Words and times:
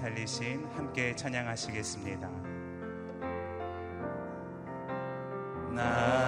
살리신 0.00 0.66
함께 0.76 1.14
찬양하시겠습니다. 1.14 2.26
나 5.74 6.19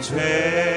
죄 0.00 0.67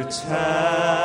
주찬 0.00 1.01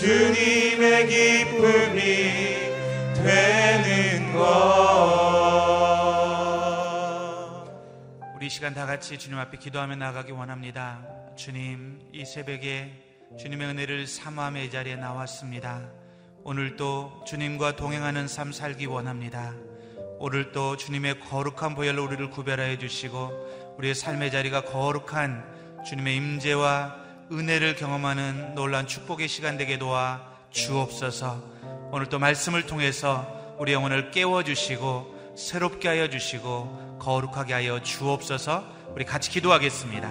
주님의 0.00 1.06
기쁨이 1.06 2.02
되는 3.14 4.32
것 4.32 4.44
우리 8.34 8.46
이 8.46 8.50
시간 8.50 8.74
다 8.74 8.86
같이 8.86 9.16
주님 9.18 9.38
앞에 9.38 9.56
기도하며 9.58 9.94
나가기 9.94 10.32
원합니다. 10.32 11.06
주님, 11.36 12.00
이 12.12 12.24
새벽에 12.24 12.90
주님의 13.38 13.68
은혜를 13.68 14.06
이 14.06 14.70
자리에 14.70 14.96
나왔습니다. 14.96 15.88
오늘도 16.42 17.22
주님과 17.24 17.76
동행하는 17.76 18.26
삶 18.26 18.50
살기 18.50 18.86
원합니다. 18.86 19.54
오늘도 20.18 20.76
주님의 20.76 21.20
거룩한 21.20 21.76
보혈로 21.76 22.04
우리를 22.04 22.30
구별하여 22.30 22.78
주시고 22.78 23.76
우리의 23.78 23.94
삶의 23.94 24.32
자리가 24.32 24.62
거룩한 24.62 25.84
주님의 25.86 26.16
임재와 26.16 27.03
은혜를 27.32 27.76
경험하는 27.76 28.54
놀란 28.54 28.86
축복의 28.86 29.28
시간 29.28 29.56
되게 29.56 29.78
도와 29.78 30.20
주옵소서. 30.50 31.42
오늘도 31.90 32.18
말씀을 32.18 32.66
통해서 32.66 33.26
우리 33.58 33.72
영혼을 33.72 34.10
깨워 34.10 34.42
주시고 34.42 35.34
새롭게 35.36 35.88
하여 35.88 36.08
주시고 36.08 36.98
거룩하게 37.00 37.54
하여 37.54 37.82
주옵소서. 37.82 38.64
우리 38.94 39.04
같이 39.04 39.30
기도하겠습니다. 39.30 40.08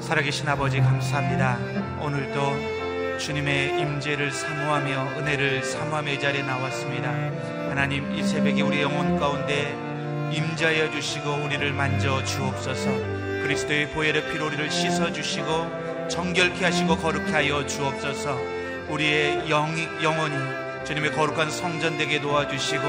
살아계신 0.00 0.48
아버지 0.48 0.80
감사합니다. 0.80 1.58
오늘도 2.02 3.18
주님의 3.18 3.80
임재를 3.80 4.32
사모하며 4.32 5.20
은혜를 5.20 5.62
사모하며 5.62 6.12
이 6.12 6.20
자리에 6.20 6.42
나왔습니다. 6.42 7.10
하나님 7.68 8.12
이 8.14 8.22
새벽에 8.22 8.60
우리 8.62 8.82
영혼 8.82 9.18
가운데 9.18 9.72
임자여 10.32 10.90
주시고 10.90 11.30
우리를 11.44 11.72
만져 11.72 12.24
주옵소서 12.24 12.90
그리스도의 13.42 13.90
보혈의 13.90 14.32
피로 14.32 14.46
우리를 14.46 14.70
씻어 14.70 15.12
주시고 15.12 15.91
정결케 16.08 16.64
하시고 16.64 16.96
거룩케 16.96 17.32
하여 17.32 17.66
주옵소서. 17.66 18.38
우리의 18.88 19.48
영, 19.50 19.74
영혼이 20.02 20.34
주님의 20.84 21.12
거룩한 21.12 21.50
성전 21.50 21.96
되게 21.96 22.20
도와주시고 22.20 22.82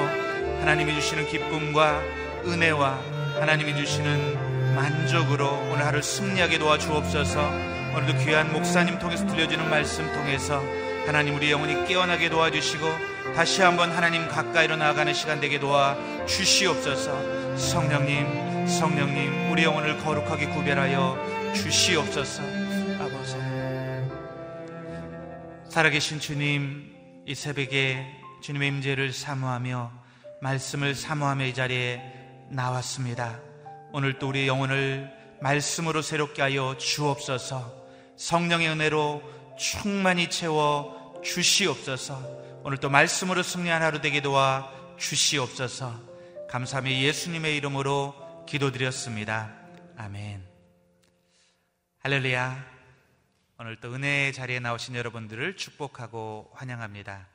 하나님이 0.59 0.93
주시는 0.95 1.27
기쁨과 1.27 2.01
은혜와 2.45 2.99
하나님이 3.39 3.75
주시는 3.75 4.75
만족으로 4.75 5.47
오늘 5.71 5.85
하루 5.85 6.01
승리하게 6.01 6.59
도와주옵소서. 6.59 7.73
오늘도 7.95 8.25
귀한 8.25 8.51
목사님 8.51 8.97
통해서 8.99 9.25
들려주는 9.27 9.69
말씀 9.69 10.05
통해서 10.13 10.63
하나님 11.05 11.35
우리 11.35 11.51
영혼이 11.51 11.85
깨어나게 11.85 12.29
도와주시고 12.29 12.87
다시 13.35 13.61
한번 13.61 13.91
하나님 13.91 14.27
가까이로 14.27 14.75
나아가는 14.75 15.13
시간 15.13 15.39
되게 15.39 15.59
도와 15.59 15.95
주시옵소서. 16.25 17.55
성령님 17.57 18.67
성령님 18.67 19.51
우리 19.51 19.63
영혼을 19.63 19.97
거룩하게 19.99 20.47
구별하여 20.47 21.17
주시옵소서 21.53 22.62
살아계신 25.73 26.19
주님 26.19 27.23
이 27.25 27.33
새벽에 27.33 28.05
주님의 28.43 28.67
임재를 28.67 29.11
사모하며 29.11 29.91
말씀을 30.39 30.93
사모하며 30.93 31.45
이 31.47 31.53
자리에 31.55 31.99
나왔습니다 32.51 33.39
오늘 33.91 34.19
또 34.19 34.29
우리의 34.29 34.47
영혼을 34.47 35.11
말씀으로 35.41 36.03
새롭게 36.03 36.43
하여 36.43 36.77
주옵소서 36.77 37.73
성령의 38.17 38.69
은혜로 38.69 39.23
충만히 39.57 40.29
채워 40.29 41.19
주시옵소서 41.23 42.21
오늘 42.63 42.77
또 42.77 42.91
말씀으로 42.91 43.41
승리한 43.41 43.81
하루 43.81 43.99
되게 43.99 44.21
도와 44.21 44.71
주시옵소서 44.99 45.99
감사하며 46.49 46.91
예수님의 46.91 47.57
이름으로 47.57 48.45
기도드렸습니다. 48.45 49.51
아멘. 49.97 50.43
할렐루야. 52.03 52.72
오늘 53.65 53.77
또 53.77 53.93
은혜의 53.93 54.33
자리에 54.33 54.59
나오신 54.59 54.93
여러분들을 54.93 55.55
축복하고 55.55 56.51
환영합니다. 56.53 57.29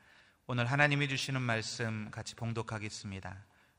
오늘 0.45 0.67
하나님이 0.67 1.09
주시는 1.09 1.41
말씀 1.41 2.11
같이 2.11 2.35
봉독하겠습니다. 2.35 3.35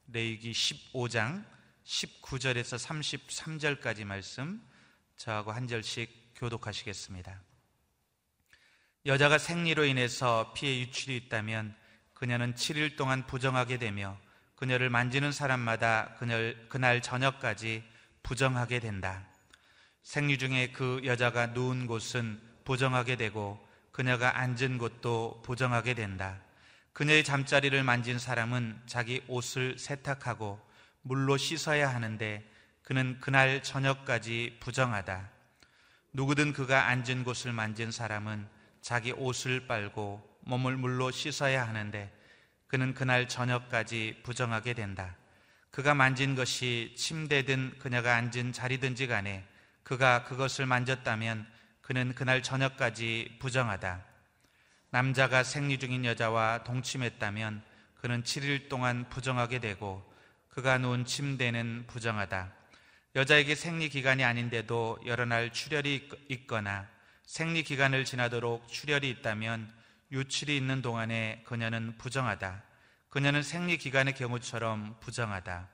레위기 0.09 0.51
15장 0.51 1.45
19절에서 1.85 2.85
33절까지 2.85 4.05
말씀 4.05 4.61
저하고 5.17 5.53
한 5.53 5.69
절씩 5.69 6.33
교독하시겠습니다. 6.35 7.41
여자가 9.07 9.39
생리로 9.39 9.85
인해서 9.85 10.53
피해 10.53 10.81
유출이 10.81 11.17
있다면 11.19 11.77
그녀는 12.15 12.55
7일 12.55 12.97
동안 12.97 13.29
부정하게 13.29 13.79
되며 13.79 14.19
그녀를 14.57 14.91
만지는 14.91 15.31
사람마다 15.31 16.17
그녀, 16.19 16.53
그날 16.69 17.01
저녁까지 17.01 17.85
부정하게 18.25 18.81
된다. 18.81 19.30
생리 20.03 20.39
중에 20.39 20.73
그 20.73 21.01
여자가 21.05 21.49
누운 21.49 21.87
곳은 21.87 22.41
부정하게 22.65 23.17
되고 23.17 23.65
그녀가 23.93 24.39
앉은 24.39 24.79
곳도 24.79 25.43
부정하게 25.45 25.95
된다. 25.95 26.41
그녀의 26.93 27.25
잠자리를 27.25 27.83
만진 27.83 28.19
사람은 28.19 28.81
자기 28.87 29.23
옷을 29.29 29.79
세탁하고 29.79 30.61
물로 31.03 31.37
씻어야 31.37 31.95
하는데 31.95 32.45
그는 32.83 33.19
그날 33.21 33.63
저녁까지 33.63 34.59
부정하다. 34.61 35.31
누구든 36.13 36.53
그가 36.53 36.89
앉은 36.89 37.25
곳을 37.25 37.53
만진 37.53 37.93
사람은 37.93 38.47
자기 38.81 39.13
옷을 39.13 39.67
빨고 39.67 40.29
몸을 40.41 40.77
물로 40.77 41.11
씻어야 41.11 41.67
하는데 41.67 42.13
그는 42.67 42.95
그날 42.95 43.29
저녁까지 43.29 44.21
부정하게 44.23 44.75
된다. 44.75 45.17
그가 45.71 45.95
만진 45.95 46.35
것이 46.35 46.95
침대든 46.97 47.79
그녀가 47.79 48.17
앉은 48.17 48.53
자리든지 48.53 49.07
간에 49.07 49.45
그가 49.83 50.25
그것을 50.25 50.67
만졌다면 50.67 51.47
그는 51.81 52.15
그날 52.15 52.43
저녁까지 52.43 53.39
부정하다. 53.41 54.05
남자가 54.91 55.43
생리 55.43 55.79
중인 55.79 56.05
여자와 56.05 56.65
동침했다면 56.65 57.63
그는 58.01 58.23
7일 58.23 58.69
동안 58.69 59.09
부정하게 59.09 59.59
되고 59.59 60.03
그가 60.49 60.79
누운 60.79 61.05
침대는 61.05 61.85
부정하다. 61.87 62.53
여자에게 63.17 63.55
생리 63.55 63.89
기간이 63.89 64.25
아닌데도 64.25 65.01
여러 65.07 65.25
날 65.25 65.53
출혈이 65.53 66.09
있거나 66.29 66.89
생리 67.25 67.63
기간을 67.63 68.05
지나도록 68.05 68.69
출혈이 68.69 69.09
있다면 69.11 69.73
유출이 70.13 70.57
있는 70.57 70.83
동안에 70.83 71.45
그녀는 71.47 71.97
부정하다. 71.99 72.63
그녀는 73.09 73.43
생리 73.43 73.77
기간의 73.79 74.15
경우처럼 74.15 74.97
부정하다. 75.01 75.69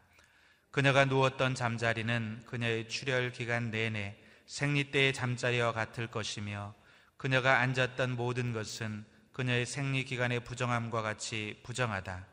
그녀가 0.76 1.06
누웠던 1.06 1.55
잠자리는 1.55 2.43
그녀의 2.44 2.90
출혈 2.90 3.32
기간 3.32 3.70
내내 3.70 4.14
생리 4.44 4.90
때의 4.90 5.14
잠자리와 5.14 5.73
같을 5.73 6.06
것이며 6.06 6.75
그녀가 7.17 7.61
앉았던 7.61 8.14
모든 8.14 8.52
것은 8.52 9.06
그녀의 9.32 9.64
생리 9.64 10.05
기간의 10.05 10.40
부정함과 10.40 11.00
같이 11.00 11.58
부정하다. 11.62 12.26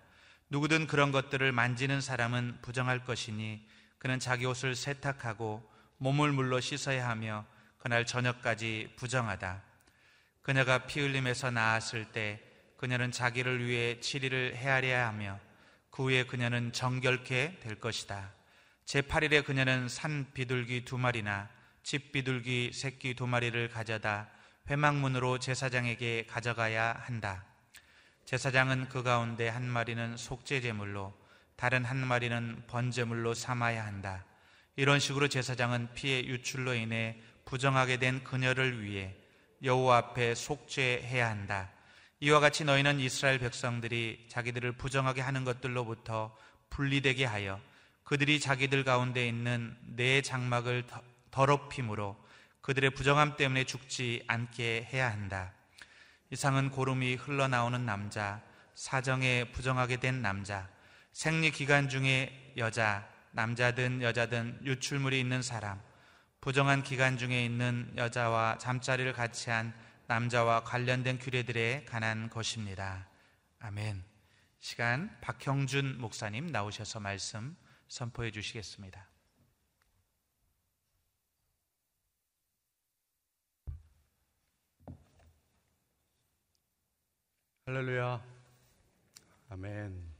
누구든 0.49 0.87
그런 0.87 1.13
것들을 1.13 1.53
만지는 1.53 2.01
사람은 2.01 2.57
부정할 2.61 3.05
것이니 3.05 3.65
그는 3.97 4.19
자기 4.19 4.45
옷을 4.45 4.75
세탁하고 4.75 5.63
몸을 5.99 6.33
물로 6.33 6.59
씻어야 6.59 7.07
하며 7.07 7.45
그날 7.77 8.05
저녁까지 8.05 8.95
부정하다. 8.97 9.63
그녀가 10.41 10.79
피 10.79 10.99
흘림에서 10.99 11.49
나았을 11.49 12.11
때 12.11 12.41
그녀는 12.75 13.13
자기를 13.13 13.65
위해 13.65 14.01
치리를 14.01 14.57
헤아려야 14.57 15.07
하며 15.07 15.39
그 15.93 16.05
후에 16.05 16.23
그녀는 16.23 16.71
정결케 16.73 17.59
될 17.59 17.75
것이다. 17.75 18.31
제8일에 18.87 19.45
그녀는 19.45 19.87
산 19.87 20.25
비둘기 20.33 20.85
두 20.85 20.97
마리나 20.97 21.49
집 21.83 22.11
비둘기 22.11 22.71
새끼 22.73 23.13
두 23.13 23.27
마리를 23.27 23.69
가져다 23.69 24.27
회막문으로 24.71 25.37
제사장에게 25.37 26.25
가져가야 26.25 26.99
한다. 27.05 27.45
제사장은 28.25 28.89
그 28.89 29.03
가운데 29.03 29.47
한 29.47 29.67
마리는 29.67 30.17
속죄제물로 30.17 31.13
다른 31.55 31.85
한 31.85 31.97
마리는 31.97 32.63
번제물로 32.65 33.35
삼아야 33.35 33.85
한다. 33.85 34.25
이런 34.75 34.99
식으로 34.99 35.27
제사장은 35.27 35.93
피의 35.93 36.27
유출로 36.27 36.73
인해 36.73 37.21
부정하게 37.45 37.97
된 37.97 38.23
그녀를 38.23 38.83
위해 38.83 39.15
여호와 39.61 39.97
앞에 39.97 40.33
속죄해야 40.33 41.29
한다. 41.29 41.69
이와 42.23 42.39
같이 42.39 42.63
너희는 42.63 43.01
이스라엘 43.01 43.37
백성들이 43.37 44.27
자기들을 44.29 44.71
부정하게 44.77 45.19
하는 45.19 45.43
것들로부터 45.43 46.33
분리되게 46.69 47.25
하여 47.25 47.59
그들이 48.05 48.39
자기들 48.39 48.85
가운데 48.85 49.27
있는 49.27 49.75
내 49.81 50.21
장막을 50.21 50.85
더럽힘으로 51.31 52.15
그들의 52.61 52.91
부정함 52.91 53.35
때문에 53.35 53.65
죽지 53.65 54.23
않게 54.27 54.87
해야 54.93 55.11
한다. 55.11 55.51
이상은 56.29 56.71
고름이 56.71 57.15
흘러나오는 57.15 57.85
남자, 57.85 58.41
사정에 58.73 59.51
부정하게 59.51 59.97
된 59.97 60.21
남자, 60.21 60.69
생리 61.11 61.51
기간 61.51 61.89
중에 61.89 62.53
여자, 62.55 63.05
남자든 63.31 64.01
여자든 64.01 64.61
유출물이 64.63 65.19
있는 65.19 65.41
사람, 65.41 65.81
부정한 66.39 66.83
기간 66.83 67.17
중에 67.17 67.43
있는 67.43 67.91
여자와 67.97 68.59
잠자리를 68.59 69.11
같이 69.11 69.49
한 69.49 69.73
남자와 70.13 70.63
관련된 70.63 71.17
규례들에 71.17 71.85
관한 71.85 72.29
것입니다. 72.29 73.09
아멘. 73.57 74.03
시간 74.59 75.09
박형준 75.21 75.99
목사님 75.99 76.45
나오셔서 76.45 76.99
말씀 76.99 77.57
선포해 77.87 78.29
주시겠습니다. 78.29 79.07
할렐루야. 87.65 88.23
아멘. 89.49 90.13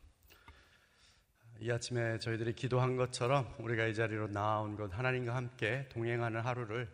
이 1.60 1.70
아침에 1.70 2.18
저희들이 2.18 2.56
기도한 2.56 2.96
것처럼 2.96 3.54
우리가 3.60 3.86
이 3.86 3.94
자리로 3.94 4.30
나온 4.30 4.76
것 4.76 4.92
하나님과 4.92 5.36
함께 5.36 5.88
동행하는 5.90 6.42
하루를 6.42 6.92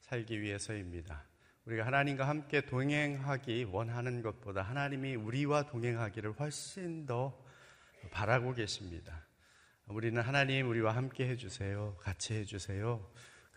살기 0.00 0.40
위해서입니다. 0.40 1.29
우리가 1.66 1.86
하나님과 1.86 2.26
함께 2.26 2.62
동행하기 2.62 3.64
원하는 3.70 4.22
것보다 4.22 4.62
하나님이 4.62 5.14
우리와 5.14 5.64
동행하기를 5.64 6.32
훨씬 6.32 7.06
더 7.06 7.38
바라고 8.10 8.54
계십니다. 8.54 9.26
우리는 9.86 10.20
하나님 10.22 10.68
우리와 10.70 10.94
함께 10.94 11.28
해주세요. 11.28 11.96
같이 12.00 12.34
해주세요. 12.34 13.04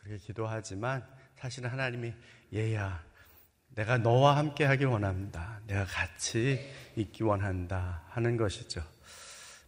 그렇게 0.02 0.18
기도하지만 0.18 1.06
사실은 1.36 1.70
하나님이 1.70 2.14
얘야 2.54 3.04
내가 3.70 3.98
너와 3.98 4.38
함께 4.38 4.66
하길 4.66 4.88
원합니다. 4.88 5.62
내가 5.66 5.86
같이 5.86 6.60
있기 6.96 7.24
원한다 7.24 8.04
하는 8.10 8.38
것이죠. 8.38 8.84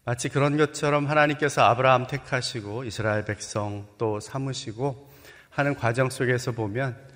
마치 0.04 0.30
그런 0.30 0.58
것처럼 0.58 1.08
하나님께서 1.08 1.64
아브라함 1.64 2.08
택하시고 2.08 2.84
이스라엘 2.84 3.26
백성 3.26 3.88
또 3.98 4.20
삼으시고 4.20 5.12
하는 5.50 5.74
과정 5.74 6.10
속에서 6.10 6.52
보면 6.52 6.94
어, 6.94 7.15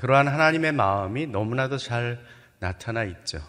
그러한 0.00 0.28
하나님의 0.28 0.72
마음이 0.72 1.26
너무나도 1.26 1.78
잘 1.78 2.18
나타나 2.58 3.04
있죠. 3.04 3.40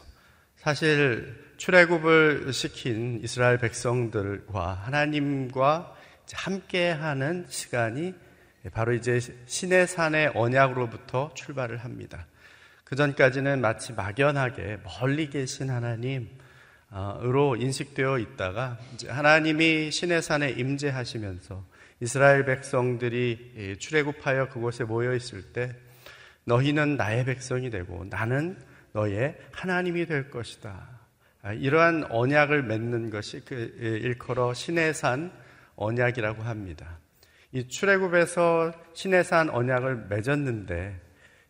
사실 0.56 1.36
출애굽을 1.58 2.54
시킨 2.54 3.20
이스라엘 3.24 3.58
백성들과 3.58 4.74
하나님과 4.74 5.96
함께하는 6.32 7.46
시간이 7.50 8.14
바로 8.72 8.94
이제 8.94 9.20
신의 9.46 9.88
산의 9.88 10.34
언약으로부터 10.36 11.34
출발을 11.34 11.78
합니다. 11.78 12.28
그 12.84 12.96
전까지는 12.96 13.62
마치 13.62 13.94
막연하게 13.94 14.80
멀리 14.84 15.30
계신 15.30 15.70
하나님으로 15.70 16.28
인식되어 17.58 18.20
있다가 18.20 18.78
하나님이 19.08 19.92
신의 19.92 20.22
산에 20.22 20.52
임재하시면서 20.52 21.66
이스라엘 22.02 22.46
백성들이 22.46 23.78
출애굽하여 23.80 24.50
그곳에 24.50 24.84
모여 24.84 25.16
있을 25.16 25.42
때 25.54 25.76
너희는 26.46 26.98
나의 26.98 27.26
백성이 27.26 27.70
되고 27.70 28.06
나는 28.10 28.58
너의 28.94 29.38
하나님이 29.52 30.06
될 30.06 30.30
것이다. 30.30 31.00
아, 31.42 31.54
이러한 31.54 32.06
언약을 32.10 32.64
맺는 32.64 33.10
것이 33.12 33.42
그 33.46 33.56
일컬어 33.80 34.54
신의 34.54 34.94
산 34.94 35.32
언약이라고 35.76 36.44
합니다. 36.44 37.00
이 37.52 37.68
출애굽에서 37.68 38.74
신의 38.94 39.24
산 39.24 39.50
언약을 39.50 40.08
맺었는데 40.10 41.00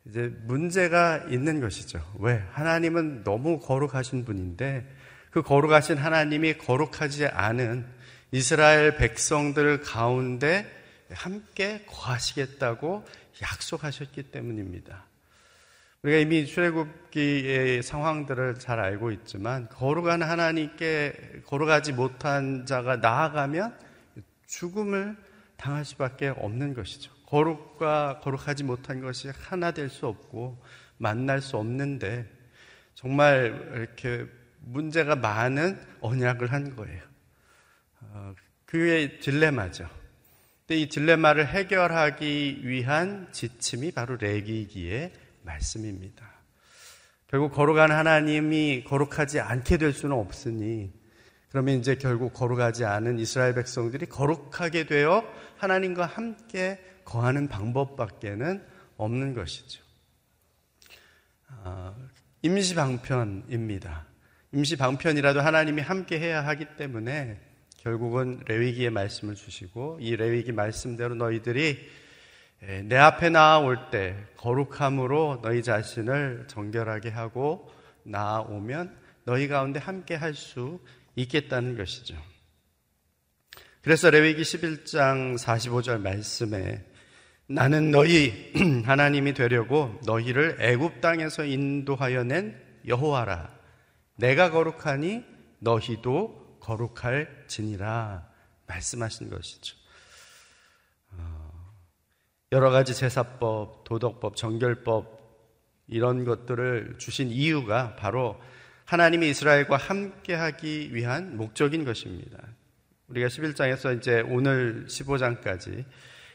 이제 0.05 0.31
문제가 0.43 1.25
있는 1.29 1.59
것이죠. 1.59 1.99
왜? 2.19 2.43
하나님은 2.51 3.23
너무 3.23 3.59
거룩하신 3.59 4.25
분인데 4.25 4.87
그 5.31 5.41
거룩하신 5.41 5.97
하나님이 5.97 6.57
거룩하지 6.57 7.27
않은 7.27 7.85
이스라엘 8.31 8.95
백성들 8.95 9.81
가운데 9.81 10.65
함께 11.11 11.83
거하시겠다고 11.87 13.03
약속하셨기 13.41 14.23
때문입니다. 14.23 15.05
우리가 16.01 16.19
이미 16.19 16.45
출애굽기의 16.45 17.83
상황들을 17.83 18.55
잘 18.59 18.79
알고 18.79 19.11
있지만 19.11 19.67
거룩한 19.69 20.21
하나님께 20.23 21.41
거룩하지 21.45 21.93
못한 21.93 22.65
자가 22.65 22.97
나아가면 22.97 23.77
죽음을 24.47 25.17
당할 25.57 25.83
수밖에 25.83 26.29
없는 26.29 26.73
것이죠. 26.73 27.11
거룩과 27.25 28.21
거룩하지 28.23 28.63
못한 28.63 29.01
것이 29.01 29.29
하나 29.29 29.71
될 29.71 29.89
수 29.89 30.07
없고 30.07 30.63
만날 30.97 31.41
수 31.41 31.57
없는데 31.57 32.25
정말 32.95 33.71
이렇게 33.75 34.25
문제가 34.61 35.15
많은 35.15 35.79
언약을 36.01 36.51
한 36.51 36.75
거예요. 36.75 37.01
어, 38.01 38.33
그게 38.65 39.19
딜레마죠. 39.19 39.98
근데 40.69 40.81
이 40.83 40.87
딜레마를 40.87 41.47
해결하기 41.47 42.61
위한 42.63 43.27
지침이 43.31 43.89
바로 43.89 44.17
레기기의 44.17 45.11
말씀입니다. 45.41 46.29
결국 47.25 47.53
거룩한 47.53 47.89
하나님이 47.89 48.83
거룩하지 48.83 49.39
않게 49.39 49.77
될 49.77 49.93
수는 49.93 50.15
없으니 50.15 50.93
그러면 51.49 51.79
이제 51.79 51.95
결국 51.95 52.33
거룩하지 52.33 52.85
않은 52.85 53.17
이스라엘 53.17 53.55
백성들이 53.55 54.05
거룩하게 54.05 54.85
되어 54.85 55.23
하나님과 55.57 56.05
함께 56.05 56.79
거하는 57.03 57.47
방법밖에는 57.47 58.63
없는 58.95 59.33
것이죠. 59.33 59.83
아, 61.63 61.95
임시 62.43 62.75
방편입니다. 62.75 64.05
임시 64.51 64.77
방편이라도 64.77 65.41
하나님이 65.41 65.81
함께 65.81 66.19
해야 66.19 66.45
하기 66.45 66.77
때문에 66.77 67.48
결국은 67.83 68.41
레위기의 68.45 68.89
말씀을 68.89 69.35
주시고 69.35 69.99
이 70.01 70.15
레위기 70.15 70.51
말씀대로 70.51 71.15
너희들이 71.15 71.77
내 72.83 72.97
앞에 72.97 73.29
나아올 73.29 73.89
때 73.89 74.17
거룩함으로 74.35 75.39
너희 75.41 75.63
자신을 75.63 76.45
정결하게 76.47 77.09
하고 77.09 77.71
나아오면 78.03 78.97
너희 79.23 79.47
가운데 79.47 79.79
함께 79.79 80.15
할 80.15 80.33
수 80.33 80.79
있겠다는 81.15 81.77
것이죠. 81.77 82.15
그래서 83.81 84.09
레위기 84.09 84.41
11장 84.41 85.37
45절 85.37 86.01
말씀에 86.01 86.85
나는 87.47 87.91
너희 87.91 88.53
하나님이 88.85 89.33
되려고 89.33 89.99
너희를 90.05 90.57
애굽 90.59 91.01
땅에서 91.01 91.45
인도하여 91.45 92.23
낸 92.23 92.61
여호와라. 92.87 93.57
내가 94.15 94.51
거룩하니 94.51 95.23
너희도 95.59 96.48
거룩할 96.69 97.45
지니라 97.47 98.27
말씀하신 98.67 99.29
것이죠. 99.31 99.75
어, 101.13 101.73
여러 102.51 102.69
가지 102.69 102.93
제사법, 102.93 103.83
도덕법, 103.85 104.35
정결법 104.35 105.17
이런 105.87 106.25
것들을 106.25 106.95
주신 106.99 107.29
이유가 107.29 107.95
바로 107.95 108.39
하나님이 108.85 109.29
이스라엘과 109.29 109.77
함께하기 109.77 110.93
위한 110.93 111.37
목적인 111.37 111.85
것입니다. 111.85 112.37
우리가 113.07 113.27
11장에서 113.27 113.97
이제 113.97 114.21
오늘 114.21 114.85
15장까지 114.87 115.85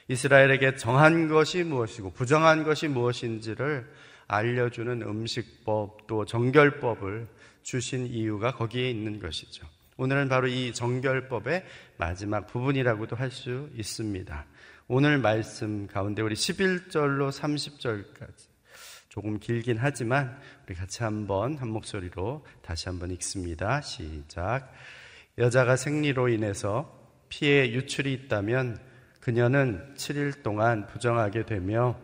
이스라엘에게 0.09 0.75
정한 0.75 1.29
것이 1.29 1.63
무엇이고 1.63 2.13
부정한 2.13 2.65
것이 2.65 2.89
무엇인지를 2.89 3.89
알려주는 4.27 5.03
음식법 5.03 6.07
또 6.09 6.25
정결법을 6.25 7.29
주신 7.63 8.07
이유가 8.07 8.53
거기에 8.53 8.91
있는 8.91 9.21
것이죠. 9.21 9.67
오늘은 9.97 10.29
바로 10.29 10.49
이 10.49 10.73
정결법의 10.73 11.65
마지막 11.99 12.49
부분이라고도 12.49 13.15
할 13.15 13.31
수 13.31 13.71
있습니다. 13.75 14.45
오늘 14.89 15.19
말씀 15.19 15.87
가운데 15.87 16.21
우리 16.21 16.35
11절로 16.35 17.31
30절까지 17.31 18.49
조금 19.09 19.39
길긴 19.39 19.77
하지만 19.79 20.37
우리 20.67 20.75
같이 20.75 21.05
한번 21.05 21.57
한 21.59 21.69
목소리로 21.69 22.45
다시 22.61 22.89
한번 22.89 23.13
읽습니다. 23.13 23.81
시작. 23.83 24.73
여자가 25.39 25.77
생리로 25.77 26.29
인해서 26.29 26.93
피해 27.29 27.71
유출이 27.71 28.13
있다면 28.13 28.81
그녀는 29.21 29.95
7일 29.97 30.43
동안 30.43 30.89
부정하게 30.89 31.47
되며 31.47 31.97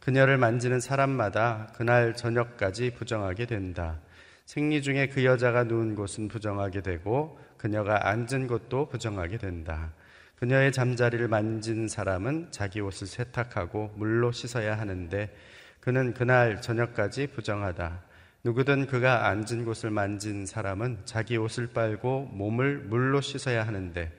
그녀를 0.00 0.38
만지는 0.38 0.80
사람마다 0.80 1.72
그날 1.74 2.16
저녁까지 2.16 2.94
부정하게 2.94 3.44
된다. 3.44 4.00
생리 4.44 4.82
중에 4.82 5.08
그 5.08 5.24
여자가 5.24 5.64
누운 5.64 5.94
곳은 5.94 6.28
부정하게 6.28 6.82
되고 6.82 7.38
그녀가 7.56 8.08
앉은 8.08 8.46
곳도 8.46 8.88
부정하게 8.88 9.38
된다. 9.38 9.92
그녀의 10.36 10.72
잠자리를 10.72 11.26
만진 11.28 11.88
사람은 11.88 12.48
자기 12.50 12.80
옷을 12.80 13.06
세탁하고 13.06 13.94
물로 13.96 14.32
씻어야 14.32 14.78
하는데 14.78 15.34
그는 15.80 16.12
그날 16.12 16.60
저녁까지 16.60 17.28
부정하다. 17.28 18.02
누구든 18.44 18.86
그가 18.86 19.28
앉은 19.28 19.64
곳을 19.64 19.90
만진 19.90 20.44
사람은 20.44 20.98
자기 21.06 21.38
옷을 21.38 21.68
빨고 21.68 22.28
몸을 22.32 22.80
물로 22.80 23.22
씻어야 23.22 23.66
하는데 23.66 24.12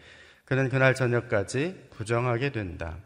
그는 0.45 0.69
그날 0.69 0.95
저녁까지 0.95 1.89
부정하게 1.91 2.51
된다. 2.51 2.97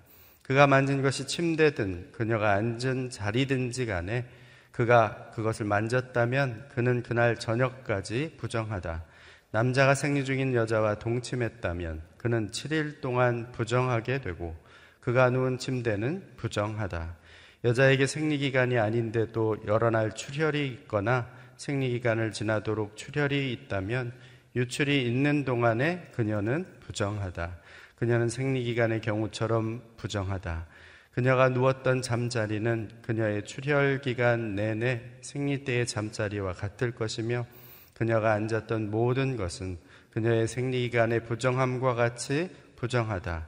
그가 0.41 0.67
만진 0.67 1.01
것이 1.01 1.27
침대든 1.27 2.13
그녀가 2.13 2.53
앉은 2.53 3.09
자리든지 3.09 3.85
간에 3.85 4.25
그가 4.71 5.31
그것을 5.31 5.65
만졌다면 5.65 6.69
그는 6.73 7.03
그날 7.03 7.35
저녁까지 7.37 8.35
부정하다. 8.37 9.03
남자가 9.51 9.95
생리 9.95 10.25
중인 10.25 10.53
여자와 10.53 10.95
동침했다면 10.95 12.01
그는 12.17 12.51
7일 12.51 13.01
동안 13.01 13.51
부정하게 13.51 14.21
되고 14.21 14.55
그가 14.99 15.29
누운 15.29 15.57
침대는 15.57 16.35
부정하다. 16.37 17.15
여자에게 17.63 18.05
생리기간이 18.05 18.77
아닌데도 18.77 19.57
여러 19.67 19.89
날 19.89 20.13
출혈이 20.13 20.67
있거나 20.67 21.27
생리기간을 21.57 22.31
지나도록 22.31 22.95
출혈이 22.95 23.51
있다면 23.51 24.13
유출이 24.55 25.05
있는 25.05 25.45
동안에 25.45 26.11
그녀는 26.13 26.65
부정하다. 26.79 27.57
그녀는 27.95 28.29
생리기간의 28.29 29.01
경우처럼 29.01 29.81
부정하다. 29.97 30.67
그녀가 31.11 31.49
누웠던 31.49 32.01
잠자리는 32.01 32.89
그녀의 33.01 33.45
출혈 33.45 34.01
기간 34.01 34.55
내내 34.55 35.01
생리 35.21 35.63
때의 35.63 35.85
잠자리와 35.87 36.53
같을 36.53 36.91
것이며 36.91 37.45
그녀가 37.93 38.33
앉았던 38.33 38.91
모든 38.91 39.35
것은 39.35 39.77
그녀의 40.11 40.47
생리기간의 40.47 41.25
부정함과 41.25 41.95
같이 41.95 42.49
부정하다. 42.75 43.47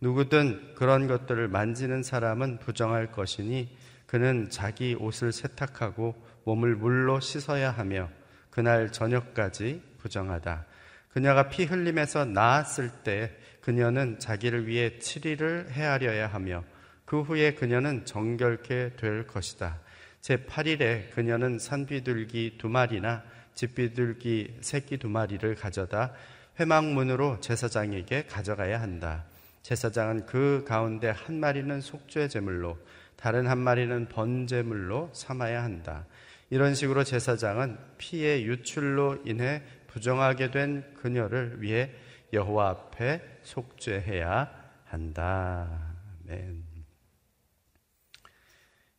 누구든 0.00 0.74
그런 0.74 1.06
것들을 1.06 1.46
만지는 1.48 2.02
사람은 2.02 2.58
부정할 2.58 3.12
것이니 3.12 3.76
그는 4.06 4.50
자기 4.50 4.96
옷을 4.98 5.32
세탁하고 5.32 6.14
몸을 6.44 6.74
물로 6.74 7.20
씻어야 7.20 7.70
하며 7.70 8.10
그날 8.50 8.90
저녁까지 8.90 9.80
부정하다. 9.98 10.66
그녀가 11.10 11.48
피 11.48 11.64
흘림에서 11.64 12.24
나았을 12.24 12.90
때 13.04 13.36
그녀는 13.60 14.18
자기를 14.18 14.66
위해 14.66 14.98
7일을 14.98 15.70
헤아려야 15.70 16.26
하며 16.26 16.64
그 17.12 17.20
후에 17.20 17.52
그녀는 17.52 18.06
정결케 18.06 18.92
될 18.96 19.26
것이다. 19.26 19.80
제 20.22 20.38
8일에 20.38 21.10
그녀는 21.10 21.58
산비둘기 21.58 22.56
두 22.56 22.70
마리나 22.70 23.22
집비둘기 23.52 24.60
새끼 24.62 24.96
두 24.96 25.10
마리를 25.10 25.54
가져다 25.56 26.14
회막문으로 26.58 27.40
제사장에게 27.40 28.24
가져가야 28.24 28.80
한다. 28.80 29.26
제사장은 29.60 30.24
그 30.24 30.64
가운데 30.66 31.10
한 31.10 31.38
마리는 31.38 31.82
속죄 31.82 32.28
제물로 32.28 32.78
다른 33.16 33.46
한 33.46 33.58
마리는 33.58 34.08
번제물로 34.08 35.10
삼아야 35.12 35.62
한다. 35.62 36.06
이런 36.48 36.74
식으로 36.74 37.04
제사장은 37.04 37.76
피의 37.98 38.46
유출로 38.46 39.18
인해 39.26 39.62
부정하게 39.88 40.50
된 40.50 40.82
그녀를 40.94 41.60
위해 41.60 41.90
여호와 42.32 42.70
앞에 42.70 43.20
속죄해야 43.42 44.50
한다. 44.86 45.92
아멘. 46.26 46.71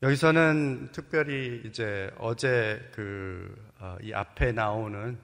여기서는 0.04 0.90
특별히 0.92 1.62
이제 1.64 2.12
어제 2.18 2.92
그이 2.94 4.12
어, 4.14 4.18
앞에 4.20 4.52
나오는 4.52 5.18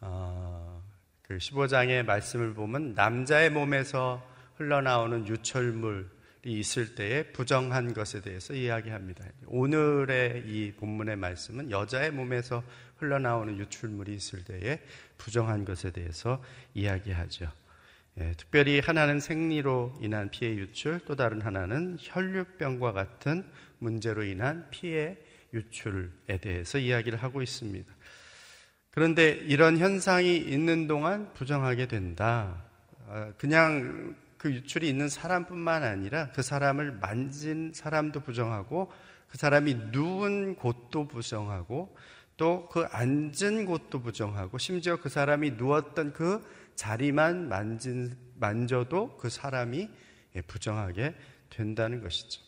어, 0.00 0.82
그 1.20 1.36
15장의 1.36 2.02
말씀을 2.02 2.54
보면 2.54 2.94
남자의 2.94 3.50
몸에서 3.50 4.26
흘러나오는 4.56 5.28
유철물이 5.28 6.06
있을 6.46 6.94
때에 6.94 7.24
부정한 7.24 7.92
것에 7.92 8.22
대해서 8.22 8.54
이야기합니다. 8.54 9.22
오늘의 9.48 10.44
이 10.46 10.72
본문의 10.72 11.16
말씀은 11.16 11.70
여자의 11.70 12.10
몸에서 12.10 12.62
흘러나오는 12.96 13.58
유출물이 13.58 14.14
있을 14.14 14.44
때에 14.44 14.80
부정한 15.18 15.66
것에 15.66 15.90
대해서 15.90 16.42
이야기하죠. 16.72 17.52
예, 18.18 18.32
특별히 18.38 18.80
하나는 18.80 19.20
생리로 19.20 19.92
인한 20.00 20.30
피해 20.30 20.54
유출, 20.54 21.00
또 21.00 21.16
다른 21.16 21.42
하나는 21.42 21.98
혈류병과 22.00 22.92
같은 22.92 23.44
문제로 23.78 24.24
인한 24.24 24.66
피해 24.70 25.16
유출에 25.52 26.38
대해서 26.40 26.78
이야기를 26.78 27.22
하고 27.22 27.42
있습니다. 27.42 27.92
그런데 28.90 29.32
이런 29.32 29.78
현상이 29.78 30.36
있는 30.36 30.86
동안 30.86 31.32
부정하게 31.34 31.86
된다. 31.86 32.64
아, 33.08 33.32
그냥 33.36 34.16
그 34.38 34.52
유출이 34.52 34.88
있는 34.88 35.08
사람뿐만 35.08 35.82
아니라 35.82 36.30
그 36.32 36.42
사람을 36.42 36.92
만진 36.92 37.72
사람도 37.74 38.20
부정하고 38.20 38.90
그 39.28 39.38
사람이 39.38 39.74
누운 39.92 40.56
곳도 40.56 41.08
부정하고 41.08 41.94
또 42.36 42.68
그 42.70 42.84
앉은 42.90 43.64
곳도 43.64 44.02
부정하고 44.02 44.58
심지어 44.58 44.96
그 44.96 45.08
사람이 45.08 45.52
누웠던 45.52 46.12
그 46.12 46.44
자리만 46.74 47.48
만진, 47.48 48.16
만져도 48.34 49.16
그 49.16 49.30
사람이 49.30 49.88
예, 50.36 50.40
부정하게 50.42 51.14
된다는 51.48 52.02
것이죠. 52.02 52.45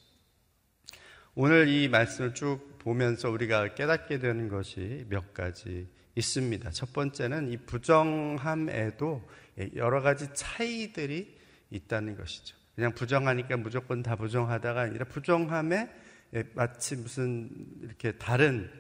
오늘 1.35 1.69
이 1.69 1.89
말씀을 1.89 2.35
쭉 2.35 2.79
보면서 2.79 3.31
우리가 3.31 3.75
깨닫게 3.75 4.19
되는 4.19 4.49
것이 4.49 5.07
몇 5.09 5.35
가지 5.35 5.89
있습니다. 6.15 6.71
첫 6.71 6.93
번째는 6.93 7.53
이 7.53 7.57
부정함에도 7.59 9.29
예, 9.61 9.71
여러 9.77 10.01
가지 10.03 10.29
차이들이 10.35 11.37
있다는 11.71 12.17
것이죠. 12.17 12.57
그냥 12.75 12.93
부정하니까 12.93 13.57
무조건 13.57 14.03
다 14.03 14.17
부정하다가 14.17 14.81
아니라 14.81 15.05
부정함에 15.05 15.89
예, 16.35 16.45
마치 16.55 16.97
무슨 16.97 17.51
이렇게 17.83 18.13
다른 18.13 18.71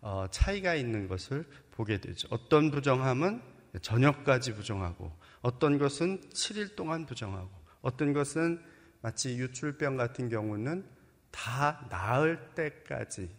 어, 0.00 0.26
차이가 0.30 0.74
있는 0.74 1.06
것을 1.06 1.44
보게 1.70 1.98
되죠. 1.98 2.28
어떤 2.30 2.70
부정함은 2.70 3.40
저녁까지 3.82 4.54
부정하고 4.54 5.12
어떤 5.42 5.78
것은 5.78 6.20
7일 6.30 6.74
동안 6.74 7.06
부정하고 7.06 7.50
어떤 7.82 8.12
것은 8.12 8.60
마치 9.00 9.38
유출병 9.38 9.96
같은 9.96 10.28
경우는 10.28 10.84
다 11.30 11.86
나을 11.90 12.38
때까지 12.54 13.30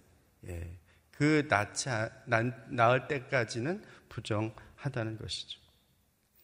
예, 0.47 0.77
그 1.11 1.45
낫지 1.49 1.89
나을 2.69 3.07
때까지는 3.07 3.83
부정하다는 4.09 5.17
것이죠. 5.17 5.59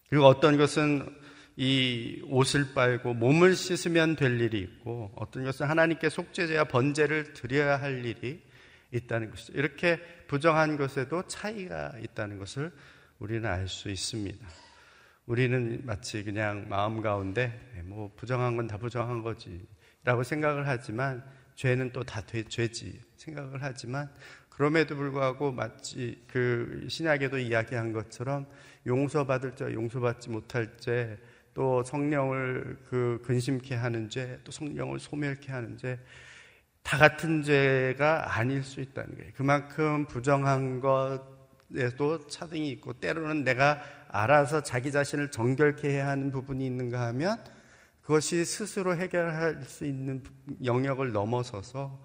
그리고 0.10 0.26
어떤 0.26 0.58
것은 0.58 1.08
이 1.56 2.22
옷을 2.28 2.74
빨고 2.76 3.16
몸을 3.16 3.56
씻으면 3.56 4.16
될 4.16 4.40
일이 4.40 4.60
있고 4.60 5.12
어떤 5.16 5.44
것은 5.44 5.68
하나님께 5.68 6.10
속죄제와 6.10 6.66
번제를 6.66 7.34
드려야 7.34 7.82
할 7.82 8.06
일이 8.06 8.44
있다는 8.94 9.32
것이죠. 9.32 9.54
이렇게 9.54 10.00
부정한 10.28 10.78
것에도 10.78 11.24
차이가 11.28 11.94
있다는 12.00 12.38
것을 12.38 12.72
우리는 13.20 13.50
알 13.50 13.68
수 13.68 13.90
있습니다. 13.90 14.48
우리는 15.28 15.82
마치 15.84 16.24
그냥 16.24 16.66
마음 16.70 17.02
가운데 17.02 17.54
네, 17.76 17.84
뭐 17.84 18.12
부정한 18.16 18.56
건 18.56 18.68
다 18.68 18.78
부정한 18.78 19.22
거지라고 19.22 20.24
생각을 20.24 20.68
하지만 20.68 21.24
죄는 21.56 21.92
또 21.92 22.04
다 22.04 22.22
죄지 22.26 23.00
생각을 23.16 23.62
하지만 23.62 24.10
그럼에도 24.50 24.96
불구하고 24.96 25.52
마치 25.52 26.24
그 26.28 26.88
신약에도 26.90 27.38
이야기한 27.38 27.94
것처럼 27.94 28.48
용서받을 28.88 29.56
자 29.56 29.72
용서받지 29.72 30.32
못할 30.32 30.76
죄 30.78 31.18
또 31.58 31.82
성령을 31.82 32.78
그 32.88 33.20
근심케 33.26 33.74
하는 33.74 34.12
죄, 34.12 34.40
또 34.44 34.52
성령을 34.52 35.00
소멸케 35.00 35.52
하는 35.52 35.76
죄, 35.76 35.98
다 36.84 37.00
같은 37.00 37.42
죄가 37.42 38.38
아닐 38.38 38.62
수 38.62 38.80
있다는 38.80 39.18
거예요. 39.18 39.32
그만큼 39.34 40.06
부정한 40.06 40.80
것에도 40.80 42.28
차등이 42.28 42.70
있고 42.74 42.94
때로는 42.94 43.44
내가 43.44 43.82
알아서 44.10 44.62
자기 44.62 44.92
자신을 44.92 45.32
정결케 45.32 45.90
해야 45.90 46.08
하는 46.08 46.32
부분이 46.32 46.66
있는가 46.66 47.06
하면 47.08 47.38
그것이 48.02 48.46
스스로 48.46 48.96
해결할 48.96 49.64
수 49.64 49.86
있는 49.86 50.24
영역을 50.64 51.12
넘어서서 51.12 52.00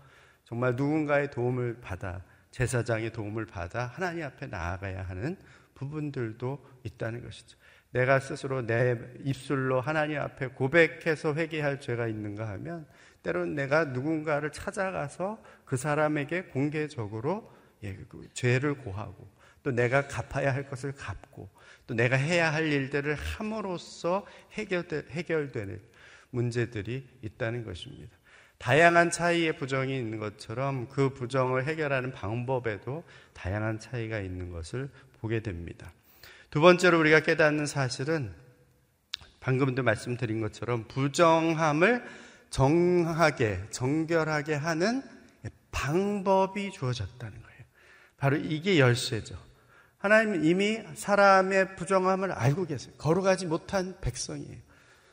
정말 0.44 0.74
누군가의 0.74 1.30
도움을 1.30 1.80
받아 1.80 2.22
제사장의 2.50 3.12
도움을 3.12 3.46
받아 3.46 3.86
하나님 3.86 4.24
앞에 4.24 4.46
나아가야 4.46 5.02
하는 5.02 5.36
부분들도 5.74 6.64
있다는 6.84 7.22
것이죠. 7.24 7.56
내가 7.92 8.20
스스로 8.20 8.62
내 8.62 8.96
입술로 9.24 9.80
하나님 9.80 10.18
앞에 10.18 10.48
고백해서 10.48 11.34
회개할 11.34 11.80
죄가 11.80 12.08
있는가 12.08 12.48
하면 12.48 12.86
때로는 13.22 13.54
내가 13.54 13.84
누군가를 13.84 14.50
찾아가서 14.50 15.42
그 15.64 15.76
사람에게 15.76 16.44
공개적으로 16.44 17.52
예, 17.84 17.94
그 18.08 18.28
죄를 18.32 18.74
고하고 18.74 19.28
또 19.62 19.70
내가 19.70 20.08
갚아야 20.08 20.52
할 20.52 20.68
것을 20.68 20.92
갚고 20.92 21.48
또 21.86 21.94
내가 21.94 22.16
해야 22.16 22.52
할 22.52 22.66
일들을 22.66 23.14
함으로써 23.14 24.26
해결되, 24.52 25.04
해결되는 25.10 25.80
문제들이 26.30 27.06
있다는 27.22 27.64
것입니다. 27.64 28.16
다양한 28.58 29.10
차이의 29.10 29.56
부정이 29.56 29.96
있는 29.96 30.18
것처럼 30.18 30.88
그 30.88 31.10
부정을 31.10 31.64
해결하는 31.66 32.12
방법에도 32.12 33.02
다양한 33.32 33.80
차이가 33.80 34.20
있는 34.20 34.50
것을 34.50 34.88
보게 35.20 35.40
됩니다. 35.40 35.92
두 36.50 36.60
번째로 36.60 37.00
우리가 37.00 37.20
깨닫는 37.20 37.66
사실은 37.66 38.32
방금도 39.40 39.82
말씀드린 39.82 40.40
것처럼 40.40 40.86
부정함을 40.86 42.04
정하게, 42.50 43.60
정결하게 43.70 44.54
하는 44.54 45.02
방법이 45.72 46.70
주어졌다는 46.70 47.42
거예요. 47.42 47.60
바로 48.16 48.36
이게 48.36 48.78
열쇠죠. 48.78 49.36
하나님은 50.02 50.44
이미 50.44 50.82
사람의 50.94 51.76
부정함을 51.76 52.32
알고 52.32 52.66
계세요. 52.66 52.92
걸어가지 52.98 53.46
못한 53.46 53.94
백성이에요. 54.00 54.58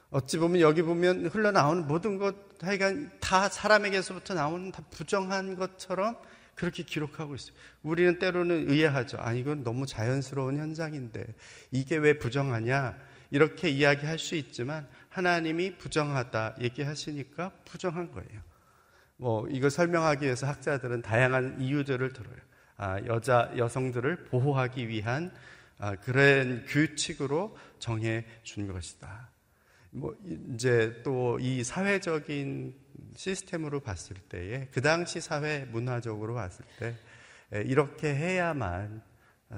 어찌 0.10 0.40
보면 0.40 0.62
여기 0.62 0.82
보면 0.82 1.28
흘러나오는 1.28 1.88
모든 1.88 2.18
것, 2.18 2.36
하여간 2.60 3.12
다 3.20 3.50
사람에게서부터 3.50 4.34
나오는 4.34 4.72
다 4.72 4.82
부정한 4.90 5.56
것처럼 5.58 6.18
그렇게 6.56 6.82
기록하고 6.82 7.36
있어요. 7.36 7.54
우리는 7.84 8.18
때로는 8.18 8.72
의아하죠. 8.72 9.18
아, 9.22 9.32
이건 9.34 9.64
너무 9.64 9.86
자연스러운 9.86 10.58
현상인데 10.58 11.36
이게 11.70 11.96
왜 11.98 12.18
부정하냐? 12.18 12.98
이렇게 13.30 13.70
이야기할 13.70 14.18
수 14.18 14.34
있지만 14.34 14.88
하나님이 15.10 15.78
부정하다 15.78 16.56
얘기하시니까 16.62 17.52
부정한 17.64 18.12
거예요. 18.12 18.42
뭐 19.18 19.48
이거 19.50 19.70
설명하기 19.70 20.26
위해서 20.26 20.48
학자들은 20.48 21.04
다양한 21.04 21.62
이유들을 21.62 22.12
들어요. 22.12 22.49
아, 22.82 22.98
여자 23.06 23.52
여성들을 23.58 24.24
보호하기 24.26 24.88
위한 24.88 25.32
아, 25.78 25.98
그런 25.98 26.64
규칙으로 26.66 27.58
정해 27.78 28.26
준 28.44 28.72
것이다. 28.72 29.30
뭐 29.92 30.16
이제 30.54 31.02
또 31.04 31.38
이 31.42 31.64
사회적인 31.64 32.74
시스템으로 33.16 33.82
봤을 33.82 34.16
때에 34.30 34.70
그 34.72 34.82
당시 34.82 35.20
사회 35.20 35.66
문화적으로 35.66 36.36
봤을 36.36 36.64
때 36.80 36.96
이렇게 37.66 38.16
해야만 38.16 39.02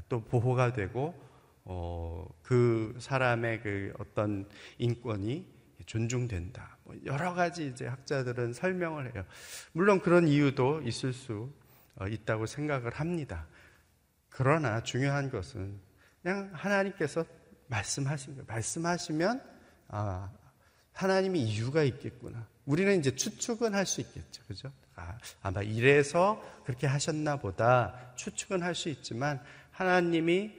또 0.09 0.23
보호가 0.23 0.73
되고 0.73 1.13
어, 1.63 2.27
그 2.41 2.95
사람의 2.99 3.61
그 3.61 3.93
어떤 3.99 4.49
인권이 4.79 5.45
존중된다. 5.85 6.77
뭐 6.85 6.95
여러 7.05 7.35
가지 7.35 7.67
이제 7.67 7.85
학자들은 7.85 8.53
설명을 8.53 9.13
해요. 9.13 9.25
물론 9.73 9.99
그런 9.99 10.27
이유도 10.27 10.81
있을 10.81 11.13
수 11.13 11.51
어, 11.59 11.60
있다고 12.07 12.45
생각을 12.45 12.91
합니다. 12.93 13.47
그러나 14.29 14.81
중요한 14.83 15.29
것은 15.29 15.79
그냥 16.21 16.49
하나님께서 16.53 17.25
말씀하신 17.67 18.33
거예요. 18.35 18.45
말씀하시면 18.47 19.41
아, 19.89 20.31
하나님이 20.93 21.41
이유가 21.41 21.83
있겠구나. 21.83 22.47
우리는 22.65 22.99
이제 22.99 23.15
추측은 23.15 23.73
할 23.73 23.85
수 23.85 24.01
있겠죠. 24.01 24.43
그죠? 24.47 24.71
아, 24.95 25.17
아마 25.41 25.61
이래서 25.61 26.41
그렇게 26.65 26.87
하셨나 26.87 27.37
보다 27.37 28.13
추측은 28.15 28.61
할 28.61 28.75
수 28.75 28.89
있지만 28.89 29.41
하나님이 29.71 30.53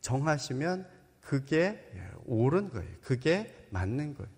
정하시면 0.00 0.86
그게 1.20 1.90
옳은 2.26 2.70
거예요. 2.70 2.90
그게 3.02 3.66
맞는 3.70 4.14
거예요. 4.14 4.30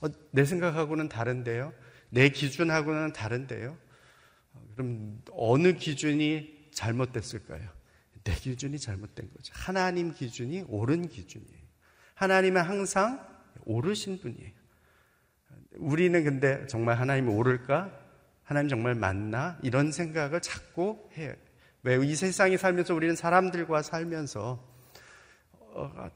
어, 0.00 0.08
내 0.30 0.44
생각하고는 0.44 1.08
다른데요. 1.08 1.72
내 2.10 2.28
기준하고는 2.28 3.12
다른데요. 3.12 3.76
어, 4.76 4.82
그럼 4.82 5.22
어느 5.32 5.72
기준이 5.74 6.68
잘못됐을까요? 6.72 7.68
내 8.24 8.34
기준이 8.34 8.78
잘못된 8.78 9.30
거죠. 9.32 9.52
하나님 9.54 10.12
기준이 10.12 10.64
옳은 10.68 11.08
기준이에요. 11.08 11.66
하나님은 12.14 12.62
항상 12.62 13.24
옳으신 13.64 14.20
분이에요. 14.20 14.50
우리는 15.76 16.24
근데 16.24 16.66
정말 16.66 16.98
하나님이 16.98 17.30
옳을까? 17.32 17.92
하나님 18.42 18.68
정말 18.68 18.94
맞나? 18.94 19.58
이런 19.62 19.92
생각을 19.92 20.40
자꾸 20.40 21.08
해요. 21.16 21.34
왜 21.82 21.96
이 22.04 22.16
세상에 22.16 22.56
살면서 22.56 22.94
우리는 22.94 23.14
사람들과 23.14 23.82
살면서 23.82 24.60
어, 24.60 24.75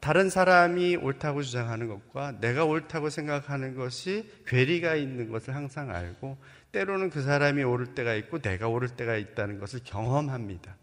다른 0.01 0.31
사람이 0.31 0.97
옳다고 0.97 1.43
주장하는 1.43 1.89
것과 1.89 2.41
내가 2.41 2.65
옳다고 2.65 3.11
생각하는 3.11 3.75
것이 3.75 4.31
괴리가 4.47 4.95
있는 4.95 5.31
것을 5.31 5.55
항상 5.55 5.91
알고 5.91 6.39
때로는 6.73 7.11
그 7.11 7.23
사람이 7.23 7.63
옳을 7.63 7.95
때가 7.95 8.15
있고 8.15 8.41
내가 8.41 8.69
옳을 8.69 8.91
때가 8.91 9.17
있다는 9.17 9.59
것을 9.59 9.81
경험합니다. 9.85 10.77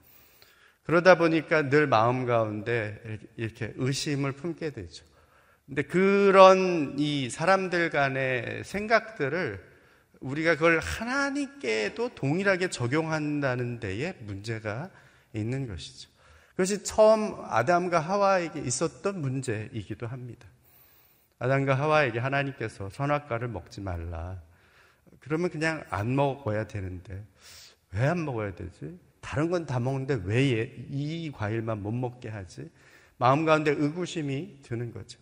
그러다 0.84 1.18
보니까 1.18 1.70
늘 1.70 1.88
마음 1.88 2.26
가운데 2.26 3.20
이렇게 3.36 3.74
의심을 3.76 4.34
품게 4.34 4.72
되죠. 4.72 5.06
근데 5.66 5.82
그런 5.82 6.96
이 6.98 7.30
사람들 7.30 7.90
간의 7.90 8.64
생각들을 8.64 9.62
우리가 10.22 10.56
그걸 10.56 10.80
하나님께도 10.80 12.16
동일하게 12.16 12.70
적용한다는 12.70 13.80
데에 13.80 14.14
문제가 14.22 14.90
있는 15.34 15.68
것이죠. 15.68 16.10
그것이 16.58 16.84
처음 16.84 17.36
아담과 17.46 18.00
하와에게 18.00 18.62
있었던 18.62 19.22
문제이기도 19.22 20.08
합니다. 20.08 20.48
아담과 21.38 21.76
하와에게 21.76 22.18
하나님께서 22.18 22.90
선악과를 22.90 23.48
먹지 23.48 23.80
말라. 23.80 24.42
그러면 25.20 25.52
그냥 25.52 25.84
안 25.92 26.16
먹어야 26.16 26.66
되는데 26.66 27.24
왜 27.92 28.08
안 28.08 28.26
먹어야 28.26 28.56
되지? 28.56 29.00
다른 29.22 29.52
건 29.52 29.68
다 29.68 29.80
먹는데 29.80 30.20
왜 30.24 30.88
이 30.90 31.32
과일만 31.32 31.84
못 31.84 31.92
먹게 31.92 32.30
하지? 32.30 32.72
마음 33.18 33.46
가운데 33.46 33.70
의구심이 33.70 34.64
드는 34.64 34.92
거죠. 34.94 35.20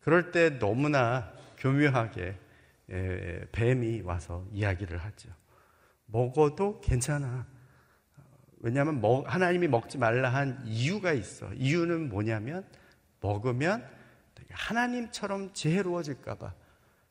그럴 0.00 0.32
때 0.32 0.58
너무나 0.58 1.30
교묘하게 1.58 2.34
뱀이 3.52 4.00
와서 4.00 4.46
이야기를 4.52 4.96
하죠. 5.04 5.28
먹어도 6.06 6.80
괜찮아. 6.80 7.46
왜냐하면 8.62 9.02
하나님이 9.26 9.68
먹지 9.68 9.98
말라 9.98 10.30
한 10.30 10.62
이유가 10.64 11.12
있어. 11.12 11.52
이유는 11.54 12.08
뭐냐면 12.08 12.64
먹으면 13.20 13.84
하나님처럼 14.50 15.52
지혜로워질까봐 15.52 16.54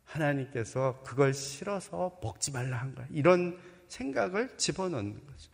하나님께서 0.05 1.01
그걸 1.03 1.33
싫어서 1.33 2.19
먹지 2.23 2.51
말라 2.51 2.77
한 2.77 2.95
거야. 2.95 3.05
이런 3.11 3.59
생각을 3.87 4.57
집어넣는 4.57 5.25
거죠. 5.27 5.51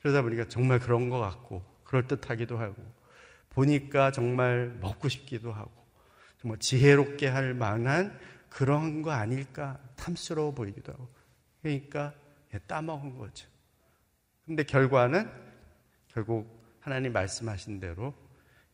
그러다 0.00 0.22
보니까 0.22 0.48
정말 0.48 0.78
그런 0.78 1.08
것 1.08 1.18
같고 1.18 1.64
그럴듯하기도 1.84 2.58
하고 2.58 2.82
보니까 3.50 4.10
정말 4.10 4.76
먹고 4.80 5.08
싶기도 5.08 5.52
하고 5.52 5.70
정말 6.38 6.58
지혜롭게 6.58 7.28
할 7.28 7.54
만한 7.54 8.18
그런 8.48 9.00
거 9.00 9.12
아닐까 9.12 9.78
탐스러워 9.96 10.52
보이기도 10.52 10.92
하고 10.92 11.08
그러니까 11.62 12.12
따먹은 12.66 13.16
거죠. 13.16 13.51
근데 14.46 14.64
결과는 14.64 15.30
결국 16.08 16.62
하나님 16.80 17.12
말씀하신 17.12 17.80
대로 17.80 18.14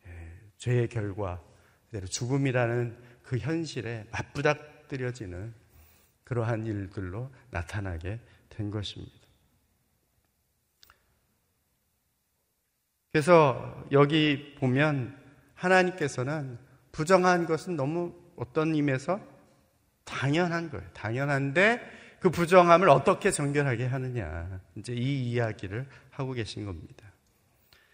예, 0.07 0.11
죄의 0.57 0.89
결과 0.89 1.41
그대로 1.85 2.07
죽음이라는 2.07 2.97
그 3.23 3.37
현실에 3.37 4.07
맞부닥뜨려지는 4.11 5.53
그러한 6.23 6.65
일들로 6.65 7.31
나타나게 7.51 8.19
된 8.49 8.71
것입니다. 8.71 9.13
그래서 13.11 13.83
여기 13.91 14.55
보면 14.55 15.17
하나님께서는 15.55 16.59
부정한 16.91 17.45
것은 17.45 17.75
너무 17.75 18.13
어떤 18.35 18.73
의미에서 18.73 19.19
당연한 20.03 20.69
거예요. 20.69 20.87
당연한데 20.93 21.98
그 22.19 22.29
부정함을 22.29 22.89
어떻게 22.89 23.31
정결하게 23.31 23.85
하느냐. 23.85 24.59
이제 24.75 24.93
이 24.93 25.31
이야기를 25.31 25.85
하고 26.11 26.33
계신 26.33 26.65
겁니다. 26.65 27.05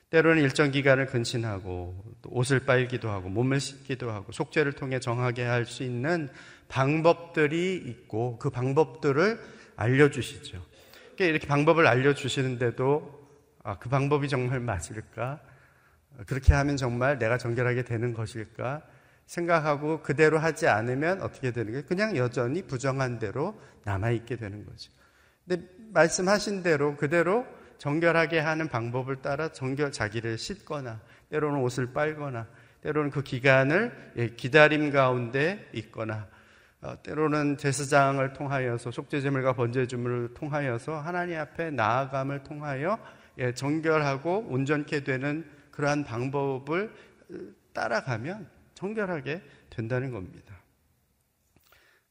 때로는 0.09 0.41
일정 0.41 0.71
기간을 0.71 1.07
근신하고 1.07 2.15
옷을 2.27 2.61
빨기도 2.61 3.09
하고 3.09 3.29
몸을 3.29 3.59
씻기도 3.59 4.11
하고 4.11 4.31
속죄를 4.31 4.73
통해 4.73 4.99
정하게 4.99 5.43
할 5.43 5.65
수 5.65 5.83
있는 5.83 6.29
방법들이 6.67 7.75
있고 7.75 8.37
그 8.37 8.49
방법들을 8.49 9.39
알려주시죠. 9.75 10.63
이렇게 11.19 11.47
방법을 11.47 11.87
알려주시는데도 11.87 13.25
아, 13.63 13.77
그 13.79 13.89
방법이 13.89 14.29
정말 14.29 14.59
맞을까? 14.59 15.39
그렇게 16.27 16.53
하면 16.53 16.77
정말 16.77 17.17
내가 17.17 17.37
정결하게 17.37 17.83
되는 17.83 18.13
것일까? 18.13 18.81
생각하고 19.25 20.01
그대로 20.01 20.37
하지 20.37 20.67
않으면 20.67 21.21
어떻게 21.21 21.51
되는 21.51 21.71
거예요? 21.71 21.85
그냥 21.87 22.15
여전히 22.15 22.61
부정한 22.61 23.19
대로 23.19 23.59
남아있게 23.83 24.35
되는 24.35 24.65
거죠. 24.65 24.91
근데 25.47 25.67
말씀하신 25.91 26.63
대로 26.63 26.95
그대로 26.95 27.45
정결하게 27.77 28.39
하는 28.39 28.67
방법을 28.67 29.21
따라 29.21 29.49
정결 29.49 29.91
자기를 29.91 30.37
씻거나 30.37 31.01
때로는 31.29 31.61
옷을 31.61 31.93
빨거나 31.93 32.47
때로는 32.81 33.09
그 33.09 33.23
기간을 33.23 34.13
예, 34.17 34.29
기다림 34.29 34.91
가운데 34.91 35.67
있거나 35.73 36.27
어, 36.81 37.01
때로는 37.01 37.57
제사장을 37.57 38.33
통하여서 38.33 38.91
속죄제물과 38.91 39.53
번제제물을 39.53 40.35
통하여서 40.35 40.99
하나님 40.99 41.39
앞에 41.39 41.71
나아감을 41.71 42.43
통하여 42.43 42.99
예, 43.39 43.53
정결하고 43.53 44.47
온전케 44.49 45.03
되는 45.03 45.45
그러한 45.71 46.03
방법을 46.03 46.93
따라가면 47.73 48.54
정결하게 48.75 49.41
된다는 49.69 50.11
겁니다. 50.11 50.53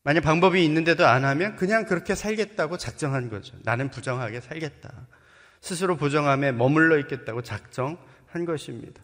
만약 0.02 0.20
방법이 0.20 0.62
있는데도 0.64 1.06
안 1.06 1.24
하면 1.24 1.56
그냥 1.56 1.86
그렇게 1.86 2.14
살겠다고 2.14 2.76
작정한 2.76 3.30
거죠. 3.30 3.56
나는 3.62 3.88
부정하게 3.88 4.40
살겠다. 4.40 5.06
스스로 5.60 5.96
부정함에 5.96 6.52
머물러 6.52 6.98
있겠다고 6.98 7.42
작정한 7.42 8.44
것입니다. 8.44 9.02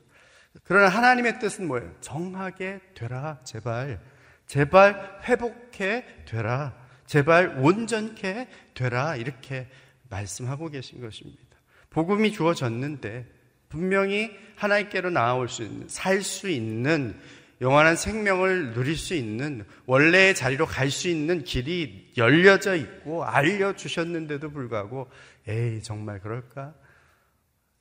그러나 0.64 0.88
하나님의 0.88 1.38
뜻은 1.38 1.66
뭐예요? 1.68 1.94
정하게 2.00 2.80
되라, 2.94 3.40
제발. 3.44 4.00
제발 4.46 5.20
회복해 5.24 6.04
되라. 6.26 6.76
제발 7.06 7.56
온전케 7.60 8.48
되라. 8.74 9.16
이렇게 9.16 9.68
말씀하고 10.10 10.68
계신 10.68 11.00
것입니다. 11.00 11.40
복음이 11.88 12.32
주어졌는데 12.32 13.26
분명히 13.68 14.36
하나님께로 14.56 15.10
나아올 15.10 15.48
수 15.48 15.62
있는, 15.62 15.88
살 15.88 16.22
수 16.22 16.50
있는 16.50 17.18
영원한 17.60 17.94
생명을 17.94 18.72
누릴 18.72 18.96
수 18.96 19.14
있는 19.14 19.64
원래의 19.84 20.34
자리로 20.34 20.64
갈 20.66 20.90
수 20.90 21.08
있는 21.08 21.44
길이 21.44 22.10
열려져 22.16 22.74
있고 22.74 23.24
알려주셨는데도 23.24 24.50
불구하고 24.50 25.08
에이 25.46 25.82
정말 25.82 26.20
그럴까? 26.20 26.74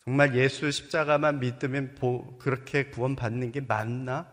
정말 0.03 0.35
예수 0.35 0.69
십자가만 0.69 1.39
믿으면 1.39 1.95
그렇게 2.39 2.85
구원받는 2.85 3.51
게 3.51 3.61
맞나? 3.61 4.27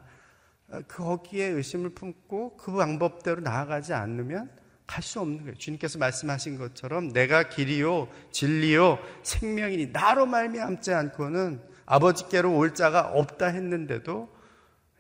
거기에 0.89 1.47
의심을 1.47 1.91
품고 1.91 2.57
그 2.57 2.73
방법대로 2.73 3.41
나아가지 3.41 3.93
않으면 3.93 4.51
갈 4.87 5.03
수 5.03 5.21
없는 5.21 5.39
거예요. 5.39 5.55
주님께서 5.55 5.99
말씀하신 5.99 6.59
것처럼 6.59 7.13
내가 7.13 7.49
길이요 7.49 8.09
진리요 8.31 8.99
생명이니 9.23 9.89
나로 9.93 10.27
말미암지 10.27 10.93
않고는 10.93 11.61
아버지께로 11.87 12.57
올 12.57 12.75
자가 12.75 13.09
없다 13.13 13.47
했는데도 13.47 14.36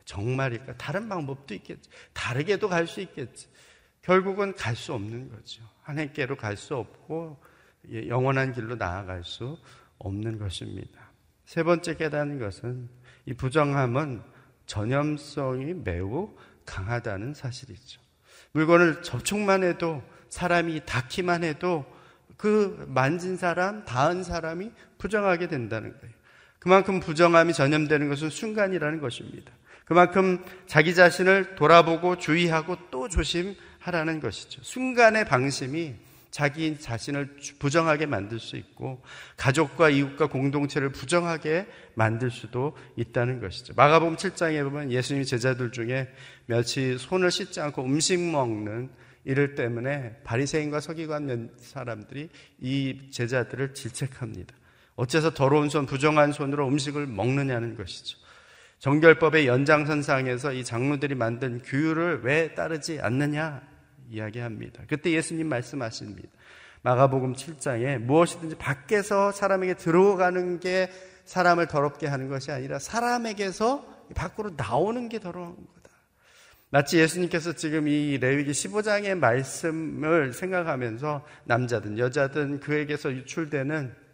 정말일까? 0.06 0.76
다른 0.78 1.08
방법도 1.08 1.52
있겠지. 1.54 1.90
다르게도 2.14 2.68
갈 2.68 2.86
수 2.86 3.00
있겠지. 3.00 3.48
결국은 4.00 4.54
갈 4.54 4.74
수 4.74 4.94
없는 4.94 5.28
거죠. 5.28 5.62
하나님께로 5.82 6.36
갈 6.36 6.56
수 6.56 6.76
없고 6.76 7.38
예, 7.90 8.08
영원한 8.08 8.52
길로 8.54 8.76
나아갈 8.76 9.22
수 9.24 9.58
없는 9.98 10.38
것입니다. 10.38 11.10
세 11.44 11.62
번째 11.62 11.96
깨닫는 11.96 12.38
것은 12.38 12.88
이 13.26 13.34
부정함은 13.34 14.22
전염성이 14.66 15.74
매우 15.74 16.34
강하다는 16.64 17.34
사실이죠. 17.34 18.00
물건을 18.52 19.02
접촉만 19.02 19.62
해도 19.62 20.02
사람이 20.28 20.86
닿기만 20.86 21.44
해도 21.44 21.84
그 22.36 22.84
만진 22.88 23.36
사람, 23.36 23.84
닿은 23.84 24.22
사람이 24.24 24.72
부정하게 24.98 25.48
된다는 25.48 25.92
거예요. 25.98 26.14
그만큼 26.58 27.00
부정함이 27.00 27.52
전염되는 27.54 28.08
것은 28.08 28.30
순간이라는 28.30 29.00
것입니다. 29.00 29.52
그만큼 29.86 30.44
자기 30.66 30.94
자신을 30.94 31.54
돌아보고 31.54 32.18
주의하고 32.18 32.76
또 32.90 33.08
조심하라는 33.08 34.20
것이죠. 34.20 34.60
순간의 34.62 35.24
방심이 35.24 35.94
자기 36.32 36.78
자신을 36.78 37.36
부정하게 37.60 38.06
만들 38.06 38.40
수 38.40 38.56
있고 38.56 39.00
가족과 39.36 39.88
이웃과 39.88 40.26
공동체를 40.26 40.90
부정하게 40.90 41.68
만들 41.94 42.32
수도 42.32 42.76
있다는 42.96 43.40
것이죠. 43.40 43.74
마가복음 43.76 44.16
7장에 44.16 44.62
보면 44.64 44.90
예수님 44.90 45.22
제자들 45.22 45.70
중에 45.70 46.12
며칠 46.46 46.98
손을 46.98 47.30
씻지 47.30 47.60
않고 47.60 47.84
음식 47.84 48.18
먹는 48.18 48.90
이를 49.24 49.54
때문에 49.54 50.16
바리새인과 50.24 50.80
서기관 50.80 51.50
사람들이 51.58 52.28
이 52.60 53.10
제자들을 53.12 53.72
질책합니다. 53.72 54.52
어째서 54.96 55.32
더러운 55.32 55.68
손, 55.68 55.86
부정한 55.86 56.32
손으로 56.32 56.66
음식을 56.66 57.06
먹느냐는 57.06 57.76
것이죠. 57.76 58.25
정결법의 58.86 59.48
연장선상에서 59.48 60.52
이 60.52 60.62
장로들이 60.62 61.16
만든 61.16 61.60
규율을 61.60 62.20
왜 62.22 62.54
따르지 62.54 63.00
않느냐? 63.00 63.60
이야기합니다. 64.08 64.84
그때 64.86 65.10
예수님 65.10 65.48
말씀하십니다. 65.48 66.28
마가복음 66.82 67.32
7장에 67.32 67.98
무엇이든지 67.98 68.54
밖에서 68.58 69.32
사람에게 69.32 69.74
들어가는 69.74 70.60
게 70.60 70.88
사람을 71.24 71.66
더럽게 71.66 72.06
하는 72.06 72.28
것이 72.28 72.52
아니라 72.52 72.78
사람에게서 72.78 73.84
밖으로 74.14 74.52
나오는 74.56 75.08
게 75.08 75.18
더러운 75.18 75.56
거다. 75.56 75.90
마치 76.70 76.98
예수님께서 76.98 77.54
지금 77.54 77.88
이 77.88 78.18
레위기 78.18 78.52
15장의 78.52 79.18
말씀을 79.18 80.32
생각하면서 80.32 81.26
남자든 81.42 81.98
여자든 81.98 82.60
그에게서 82.60 83.10
유출되는 83.10 84.05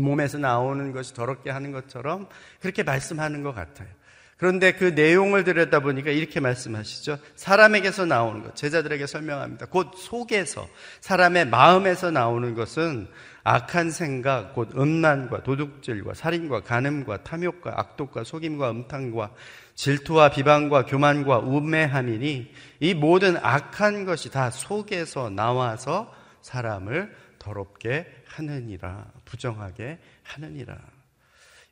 몸에서 0.00 0.38
나오는 0.38 0.92
것이 0.92 1.14
더럽게 1.14 1.50
하는 1.50 1.72
것처럼 1.72 2.28
그렇게 2.60 2.82
말씀하는 2.82 3.42
것 3.42 3.54
같아요. 3.54 3.88
그런데 4.36 4.72
그 4.72 4.84
내용을 4.84 5.44
들여다보니까 5.44 6.10
이렇게 6.10 6.40
말씀하시죠. 6.40 7.18
사람에게서 7.36 8.04
나오는 8.04 8.42
것, 8.42 8.54
제자들에게 8.54 9.06
설명합니다. 9.06 9.66
곧 9.66 9.92
속에서, 9.96 10.68
사람의 11.00 11.46
마음에서 11.46 12.10
나오는 12.10 12.54
것은 12.54 13.08
악한 13.44 13.90
생각, 13.90 14.54
곧 14.54 14.76
음란과 14.76 15.42
도둑질과 15.42 16.12
살인과 16.12 16.64
간음과 16.64 17.22
탐욕과 17.22 17.74
악독과 17.76 18.24
속임과 18.24 18.70
음탕과 18.72 19.30
질투와 19.74 20.30
비방과 20.30 20.84
교만과 20.84 21.38
우매함이니 21.38 22.52
이 22.80 22.94
모든 22.94 23.38
악한 23.38 24.04
것이 24.04 24.30
다 24.30 24.50
속에서 24.50 25.30
나와서 25.30 26.12
사람을 26.42 27.14
더럽게 27.46 28.06
하느니라, 28.26 29.06
부정하게 29.24 29.98
하느니라. 30.24 30.76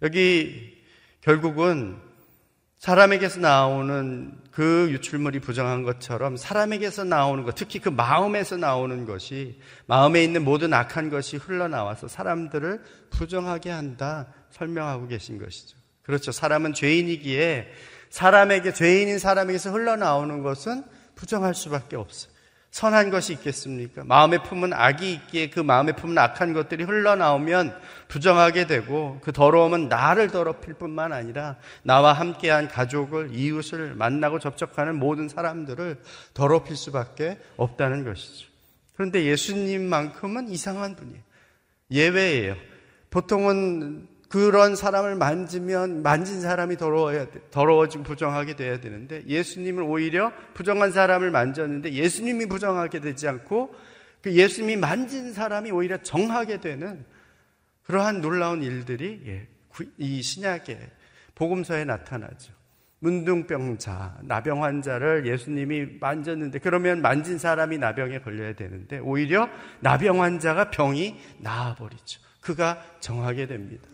여기 0.03 0.83
결국은 1.21 1.99
사람에게서 2.79 3.41
나오는 3.41 4.39
그 4.51 4.89
유출물이 4.91 5.41
부정한 5.41 5.83
것처럼 5.83 6.37
사람에게서 6.37 7.05
나오는 7.05 7.43
것, 7.43 7.55
특히 7.55 7.81
그 7.81 7.89
마음에서 7.89 8.57
나오는 8.57 9.07
것이 9.07 9.59
마음에 9.87 10.23
있는 10.23 10.45
모든 10.45 10.73
악한 10.73 11.11
것이 11.11 11.39
흘러나와서 11.39 12.09
사람들을 12.09 12.83
부정하게 13.11 13.71
한다 13.71 14.33
설명하고 14.51 15.09
계신 15.09 15.39
것이죠. 15.39 15.77
그렇죠. 16.03 16.31
사람은 16.31 16.75
죄인이기에 16.75 17.69
사람에게 18.11 18.75
죄인인 18.75 19.19
사람에게서 19.19 19.73
흘러나오는 19.73 20.43
것은 20.43 20.85
부정할 21.15 21.55
수밖에 21.55 21.97
없어요. 21.97 22.34
선한 22.75 23.11
것이 23.11 23.35
있겠습니까? 23.35 24.03
마음에 24.03 24.43
품은 24.43 24.73
악이 24.73 25.13
있기에 25.13 25.49
그 25.49 25.61
마음에 25.61 25.93
품은 25.93 26.19
악한 26.19 26.55
것들이 26.55 26.83
흘러나오면 26.83 27.73
부정하게 28.09 28.67
되고 28.67 29.21
그 29.23 29.31
더러움은 29.31 29.89
나를 29.89 30.27
더럽힐 30.27 30.75
뿐만 30.75 31.13
아니라 31.13 31.55
나와 31.85 32.13
함께한 32.13 32.67
가족을, 32.67 33.33
이웃을 33.33 33.95
만나고 33.95 34.41
접촉하는 34.41 34.97
모든 34.97 35.29
사람들을 35.29 36.01
더럽힐 36.35 36.75
수밖에 36.75 37.39
없다는 37.57 38.03
것이죠. 38.03 38.49
그런데 38.95 39.25
예수님만큼은 39.25 40.49
이상한 40.49 40.97
분이에요. 40.97 41.23
예외예요. 41.93 42.57
보통은 43.11 44.09
그런 44.35 44.75
사람을 44.75 45.15
만지면 45.15 46.03
만진 46.03 46.41
사람이 46.41 46.77
더러워야 46.77 47.31
돼. 47.31 47.41
더러워지고 47.53 48.03
부정하게 48.03 48.57
돼야 48.57 48.81
되는데 48.81 49.23
예수님은 49.29 49.85
오히려 49.85 50.33
부정한 50.55 50.91
사람을 50.91 51.31
만졌는데 51.31 51.93
예수님이 51.93 52.47
부정하게 52.47 52.99
되지 52.99 53.29
않고 53.29 53.73
그 54.23 54.33
예수님이 54.33 54.75
만진 54.75 55.33
사람이 55.33 55.71
오히려 55.71 55.99
정하게 55.99 56.59
되는 56.59 57.05
그러한 57.85 58.23
놀라운 58.23 58.65
일들이 58.65 59.23
예, 59.25 59.47
이 59.99 60.21
신약의 60.21 60.81
복음서에 61.37 61.85
나타나죠. 61.85 62.53
문둥병자, 62.99 64.19
나병 64.23 64.65
환자를 64.65 65.29
예수님이 65.29 65.99
만졌는데 66.01 66.59
그러면 66.59 67.03
만진 67.03 67.39
사람이 67.39 67.79
나병에 67.79 68.19
걸려야 68.23 68.55
되는데 68.55 68.99
오히려 68.99 69.49
나병 69.79 70.23
환자가 70.23 70.71
병이 70.71 71.21
나아버리죠. 71.39 72.21
그가 72.41 72.83
정하게 72.99 73.47
됩니다. 73.47 73.94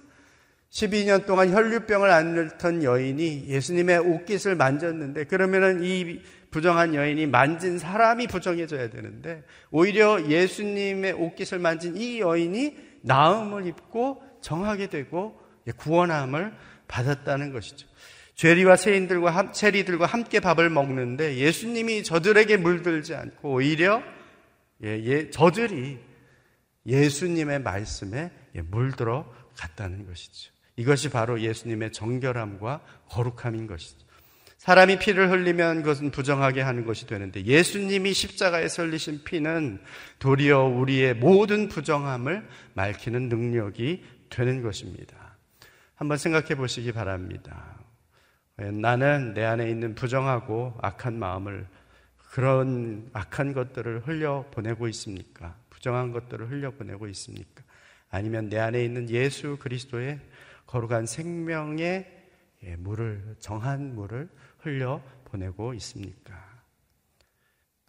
12년 0.70 1.26
동안 1.26 1.52
혈류병을 1.52 2.10
앓던 2.10 2.84
여인이 2.84 3.46
예수님의 3.48 3.98
옷깃을 3.98 4.54
만졌는데 4.54 5.24
그러면은 5.24 5.82
이 5.82 6.20
부정한 6.50 6.94
여인이 6.94 7.26
만진 7.26 7.78
사람이 7.78 8.28
부정해져야 8.28 8.90
되는데 8.90 9.42
오히려 9.70 10.28
예수님의 10.28 11.12
옷깃을 11.12 11.58
만진 11.58 11.96
이 11.96 12.20
여인이 12.20 12.76
나음을 13.02 13.66
입고 13.66 14.22
정하게 14.40 14.86
되고 14.88 15.38
구원함을 15.76 16.52
받았다는 16.88 17.52
것이죠. 17.52 17.88
죄리와 18.34 18.76
세인들과 18.76 19.52
체리들과 19.52 20.06
함께 20.06 20.40
밥을 20.40 20.70
먹는데 20.70 21.36
예수님이 21.36 22.04
저들에게 22.04 22.56
물들지 22.56 23.14
않고 23.14 23.52
오히려 23.52 24.02
예, 24.82 24.98
예, 25.04 25.30
저들이 25.30 25.98
예수님의 26.86 27.60
말씀에 27.60 28.30
예, 28.54 28.62
물들어 28.62 29.30
갔다는 29.56 30.06
것이죠. 30.06 30.52
이것이 30.80 31.10
바로 31.10 31.40
예수님의 31.40 31.92
정결함과 31.92 32.80
거룩함인 33.10 33.66
것이죠. 33.66 33.98
사람이 34.56 34.98
피를 34.98 35.30
흘리면 35.30 35.82
그것은 35.82 36.10
부정하게 36.10 36.62
하는 36.62 36.86
것이 36.86 37.06
되는데 37.06 37.44
예수님이 37.44 38.14
십자가에 38.14 38.66
흘리신 38.66 39.24
피는 39.24 39.80
도리어 40.18 40.64
우리의 40.64 41.14
모든 41.14 41.68
부정함을 41.68 42.46
맑히는 42.74 43.28
능력이 43.28 44.04
되는 44.30 44.62
것입니다. 44.62 45.36
한번 45.96 46.16
생각해 46.16 46.54
보시기 46.54 46.92
바랍니다. 46.92 47.78
나는 48.56 49.34
내 49.34 49.44
안에 49.44 49.68
있는 49.68 49.94
부정하고 49.94 50.78
악한 50.80 51.18
마음을 51.18 51.66
그런 52.30 53.10
악한 53.12 53.52
것들을 53.52 54.06
흘려 54.06 54.46
보내고 54.50 54.88
있습니까? 54.88 55.56
부정한 55.68 56.12
것들을 56.12 56.50
흘려 56.50 56.70
보내고 56.70 57.06
있습니까? 57.08 57.62
아니면 58.10 58.48
내 58.48 58.58
안에 58.58 58.84
있는 58.84 59.08
예수 59.08 59.56
그리스도의 59.58 60.20
거룩한 60.70 61.04
생명의 61.04 62.06
예, 62.62 62.76
물을 62.76 63.34
정한 63.40 63.96
물을 63.96 64.28
흘려 64.60 65.02
보내고 65.24 65.74
있습니까? 65.74 66.48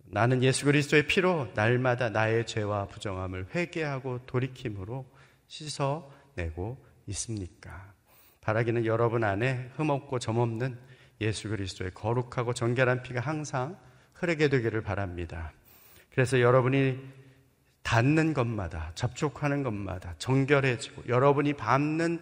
나는 0.06 0.42
예수 0.42 0.66
그리스도의 0.66 1.06
피로 1.06 1.48
날마다 1.54 2.10
나의 2.10 2.48
죄와 2.48 2.88
부정함을 2.88 3.50
회개하고 3.54 4.26
돌이킴으로 4.26 5.06
씻어내고 5.48 6.84
있습니까? 7.08 7.94
바라기는 8.42 8.86
여러분 8.86 9.24
안에 9.24 9.70
흠없고 9.76 10.18
점없는 10.18 10.76
예수 11.22 11.50
그리스도의 11.50 11.92
거룩하고 11.94 12.54
정결한 12.54 13.04
피가 13.04 13.20
항상 13.20 13.78
흐르게 14.14 14.50
되기를 14.50 14.82
바랍니다. 14.82 15.54
그래서 16.10 16.42
여러분이 16.42 17.00
닿는 17.84 18.34
것마다 18.34 18.92
접촉하는 18.96 19.62
것마다 19.62 20.16
정결해지고 20.18 21.04
여러분이 21.08 21.54
밟는 21.54 22.20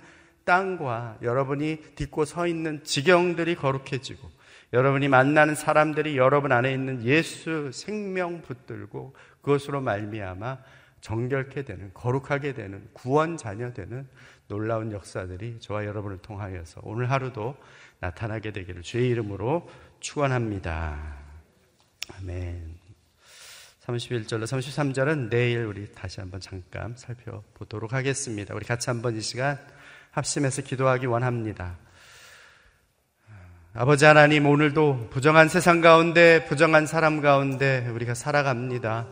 땅과 0.50 1.20
여러분이 1.22 1.94
딛고 1.94 2.26
서 2.26 2.48
있는 2.48 2.84
지경들이 2.84 3.54
거룩해지고 3.54 4.32
여러분이 4.74 5.08
만나는 5.08 5.54
사람들이 5.54 6.18
여러분 6.18 6.52
안에 6.52 6.74
있는 6.74 7.04
예수 7.04 7.70
생명 7.72 8.42
붙들고 8.42 9.16
그것으로 9.44 9.80
말미암아 9.82 10.58
정결케 11.02 11.66
되는 11.66 11.92
거룩하게 11.94 12.54
되는 12.54 12.88
구원 12.94 13.38
자녀 13.38 13.74
되는 13.74 14.08
놀라운 14.48 14.92
역사들이 14.92 15.60
저와 15.60 15.86
여러분을 15.86 16.18
통하여서 16.18 16.82
오늘 16.84 17.12
하루도 17.12 17.56
나타나게 18.00 18.52
되기를 18.52 18.82
주의 18.82 19.08
이름으로 19.10 19.70
축원합니다. 20.00 21.16
아멘. 22.18 22.76
31절로 23.86 24.44
33절은 24.44 25.30
내일 25.30 25.66
우리 25.66 25.92
다시 25.92 26.20
한번 26.20 26.40
잠깐 26.40 26.96
살펴보도록 26.98 27.94
하겠습니다. 27.94 28.56
우리 28.56 28.66
같이 28.66 28.90
한번 28.90 29.16
이 29.16 29.22
시간 29.22 29.60
합심해서 30.12 30.62
기도하기 30.62 31.06
원합니다. 31.06 31.78
아버지 33.74 34.06
하나님, 34.06 34.46
오늘도 34.46 35.10
부정한 35.12 35.48
세상 35.48 35.82
가운데, 35.82 36.46
부정한 36.46 36.86
사람 36.86 37.22
가운데 37.22 37.88
우리가 37.94 38.14
살아갑니다. 38.14 39.06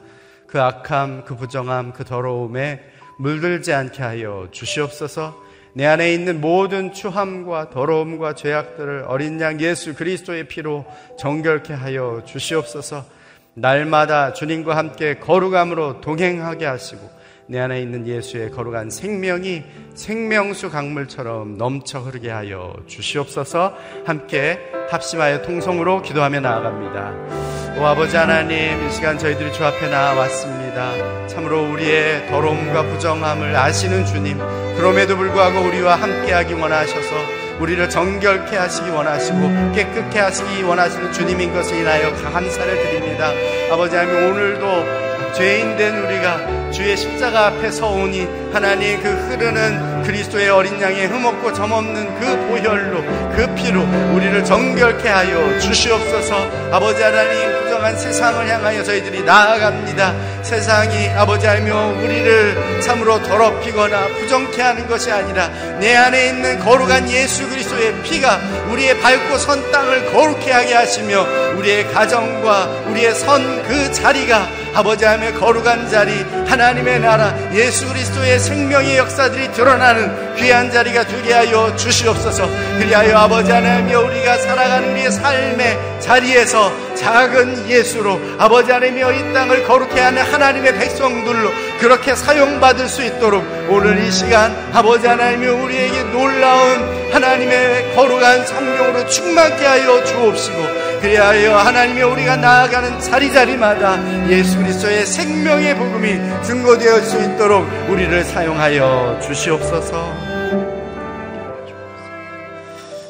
그 0.47 0.61
악함, 0.61 1.25
그 1.25 1.35
부정함, 1.35 1.93
그 1.93 2.03
더러움에 2.03 2.81
물들지 3.17 3.73
않게 3.73 4.01
하여 4.01 4.47
주시옵소서 4.51 5.45
내 5.73 5.85
안에 5.85 6.13
있는 6.13 6.41
모든 6.41 6.93
추함과 6.93 7.69
더러움과 7.69 8.33
죄악들을 8.33 9.05
어린 9.07 9.39
양 9.41 9.59
예수 9.59 9.93
그리스도의 9.93 10.47
피로 10.47 10.85
정결케 11.19 11.73
하여 11.73 12.23
주시옵소서 12.25 13.05
날마다 13.53 14.33
주님과 14.33 14.75
함께 14.75 15.17
거룩함으로 15.19 16.01
동행하게 16.01 16.65
하시고 16.65 17.16
내 17.49 17.59
안에 17.59 17.81
있는 17.81 18.05
예수의 18.05 18.51
거룩한 18.51 18.89
생명이 18.89 19.63
생명수 19.95 20.69
강물처럼 20.69 21.57
넘쳐 21.57 21.99
흐르게 21.99 22.29
하여 22.29 22.73
주시옵소서 22.87 23.73
함께 24.05 24.59
합심하여 24.89 25.43
통성으로 25.43 26.01
기도하며 26.01 26.41
나아갑니다. 26.41 27.77
오 27.79 27.85
아버지 27.85 28.17
하나님 28.17 28.85
이 28.85 28.91
시간 28.91 29.17
저희들이 29.17 29.53
주 29.53 29.63
앞에 29.63 29.89
나왔습니다. 29.89 31.27
참으로 31.27 31.71
우리의 31.71 32.27
더러움과 32.27 32.83
부정함을 32.83 33.55
아시는 33.55 34.05
주님 34.05 34.37
그럼에도 34.75 35.15
불구하고 35.15 35.67
우리와 35.67 35.95
함께하기 35.95 36.53
원하셔서 36.53 37.15
우리를 37.61 37.89
정결케 37.89 38.57
하시기 38.57 38.89
원하시고 38.89 39.71
깨끗게 39.73 40.19
하시기 40.19 40.63
원하시는 40.63 41.13
주님인 41.13 41.53
것을 41.53 41.77
인하여 41.77 42.11
감사를 42.11 42.75
드립니다. 42.83 43.31
아버지 43.71 43.95
하나님 43.95 44.31
오늘도 44.31 45.33
죄인 45.33 45.77
된 45.77 45.97
우리가 46.03 46.56
주의 46.71 46.95
십자가 46.95 47.47
앞에 47.47 47.71
서오니 47.71 48.27
하나님 48.53 49.01
그 49.01 49.09
흐르는 49.09 50.03
그리스도의 50.03 50.49
어린 50.49 50.79
양의 50.81 51.07
흠없고 51.07 51.53
점없는 51.53 52.19
그 52.19 52.47
보혈로 52.47 53.01
그 53.35 53.53
피로 53.55 53.81
우리를 54.13 54.43
정결케 54.43 55.07
하여 55.09 55.59
주시옵소서. 55.59 56.35
아버지 56.71 57.01
하나님 57.01 57.63
부정한 57.63 57.97
세상을 57.97 58.47
향하여 58.47 58.83
저희들이 58.83 59.23
나아갑니다. 59.23 60.43
세상이 60.43 61.09
아버지 61.09 61.47
알며 61.47 61.95
우리를 62.01 62.81
참으로 62.81 63.21
더럽히거나 63.21 64.07
부정케 64.19 64.61
하는 64.61 64.87
것이 64.87 65.11
아니라 65.11 65.47
내 65.79 65.95
안에 65.95 66.27
있는 66.27 66.59
거룩한 66.59 67.09
예수 67.09 67.47
그리스도의 67.49 68.01
피가 68.03 68.39
우리의 68.71 68.99
밟고 68.99 69.37
선 69.37 69.71
땅을 69.71 70.11
거룩해 70.13 70.51
하게 70.51 70.73
하시며 70.73 71.25
우리의 71.57 71.91
가정과 71.91 72.65
우리의 72.89 73.13
선 73.15 73.57
그 73.67 73.91
자리가 73.91 74.47
아버지 74.77 75.05
하며 75.05 75.33
거룩한 75.39 75.89
자리 75.89 76.21
하나님의 76.47 76.99
나라 76.99 77.33
예수 77.51 77.87
그리스도의 77.87 78.39
생명의 78.39 78.99
역사들이 78.99 79.51
드러나는 79.51 80.35
귀한 80.35 80.69
자리가 80.69 81.07
되게 81.07 81.33
하여 81.33 81.75
주시옵소서. 81.75 82.47
그리하여 82.77 83.17
아버지 83.17 83.51
하나님여 83.51 84.01
우리가 84.01 84.37
살아가는 84.37 84.91
우리의 84.91 85.11
삶의 85.11 85.99
자리에서 85.99 86.71
작은 86.93 87.67
예수로 87.67 88.21
아버지 88.37 88.71
하나님여 88.71 89.13
이 89.13 89.33
땅을 89.33 89.63
거룩해 89.63 89.99
하는 89.99 90.21
하나님의 90.21 90.77
백성들로 90.77 91.49
그렇게 91.79 92.15
사용받을 92.15 92.87
수 92.87 93.03
있도록 93.03 93.43
오늘 93.69 93.99
이 93.99 94.11
시간 94.11 94.51
아버지 94.73 95.07
하나님여 95.07 95.63
우리에게 95.63 96.03
놀라운 96.11 97.11
하나님의 97.11 97.95
거룩한 97.95 98.45
성령으로 98.45 99.07
충만케 99.07 99.65
하여 99.65 100.03
주옵시고 100.03 100.57
그리하여 101.01 101.55
하나님이 101.57 102.01
우리가 102.01 102.37
나아가는 102.37 102.99
자리자리마다 102.99 104.29
예수 104.29 104.57
그리스도의 104.57 105.05
생명의 105.05 105.75
복음이 105.75 106.43
증거되어 106.43 106.99
수 107.01 107.21
있도록 107.21 107.67
우리를 107.89 108.23
사용하여 108.23 109.19
주시옵소서. 109.21 110.37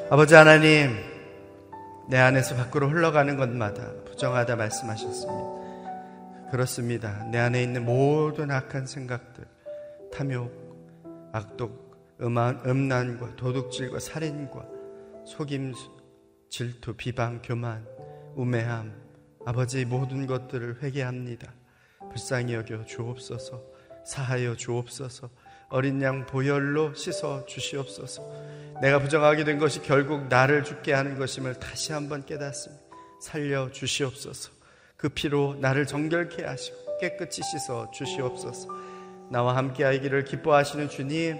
아버지 0.09 0.35
하나님, 0.35 0.97
내 2.07 2.17
안에서 2.17 2.55
밖으로 2.55 2.89
흘러가는 2.89 3.35
것마다 3.35 3.81
부정하다 4.05 4.55
말씀하셨습니다. 4.55 5.56
그렇습니다. 6.51 7.25
내 7.25 7.37
안에 7.39 7.61
있는 7.61 7.85
모든 7.85 8.51
악한 8.51 8.85
생각들, 8.85 9.45
탐욕, 10.11 11.29
악독, 11.33 12.17
음한, 12.21 12.61
음란과 12.65 13.35
도둑질과 13.35 13.99
살인과 13.99 14.65
속임수, 15.25 15.91
질투, 16.49 16.93
비방, 16.95 17.41
교만, 17.43 17.85
우매함, 18.35 18.93
아버지 19.45 19.85
모든 19.85 20.25
것들을 20.25 20.81
회개합니다. 20.81 21.53
불쌍히 22.09 22.53
여겨 22.53 22.85
주옵소서, 22.85 23.61
사하여 24.05 24.55
주옵소서, 24.55 25.29
어린 25.69 26.01
양 26.01 26.25
보혈로 26.25 26.93
씻어 26.93 27.45
주시옵소서. 27.45 28.23
내가 28.81 28.99
부정하게 28.99 29.43
된 29.43 29.59
것이 29.59 29.81
결국 29.81 30.27
나를 30.27 30.63
죽게 30.63 30.93
하는 30.93 31.17
것임을 31.17 31.55
다시 31.55 31.91
한번 31.91 32.25
깨닫습니다. 32.25 32.83
살려 33.21 33.69
주시옵소서. 33.71 34.56
그 34.97 35.09
피로 35.09 35.55
나를 35.59 35.85
정결케 35.85 36.43
하시고 36.43 36.97
깨끗이 36.99 37.41
씻어 37.43 37.91
주시옵소서. 37.91 38.67
나와 39.29 39.55
함께 39.55 39.83
하기를 39.83 40.23
기뻐하시는 40.23 40.89
주님, 40.89 41.37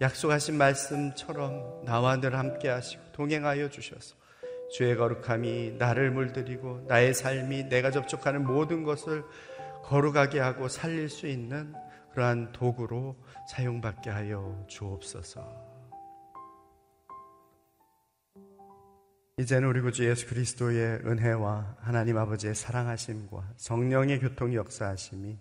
약속하신 0.00 0.56
말씀처럼 0.56 1.84
나와 1.84 2.18
늘 2.20 2.36
함께 2.36 2.68
하시고 2.68 3.02
동행하여 3.12 3.68
주셔서 3.68 4.16
주의 4.72 4.96
거룩함이 4.96 5.72
나를 5.78 6.10
물들이고 6.10 6.86
나의 6.88 7.14
삶이 7.14 7.68
내가 7.68 7.90
접촉하는 7.90 8.44
모든 8.44 8.82
것을 8.82 9.24
거룩하게 9.84 10.40
하고 10.40 10.68
살릴 10.68 11.08
수 11.10 11.26
있는 11.26 11.74
그러한 12.12 12.52
도구로 12.52 13.16
사용받게 13.50 14.10
하여 14.10 14.64
주옵소서. 14.66 15.63
이제는 19.36 19.68
우리 19.68 19.80
구주 19.80 20.08
예수 20.08 20.28
그리스도의 20.28 21.00
은혜와 21.04 21.78
하나님 21.80 22.16
아버지의 22.18 22.54
사랑하심과 22.54 23.54
성령의 23.56 24.20
교통 24.20 24.54
역사하심이 24.54 25.36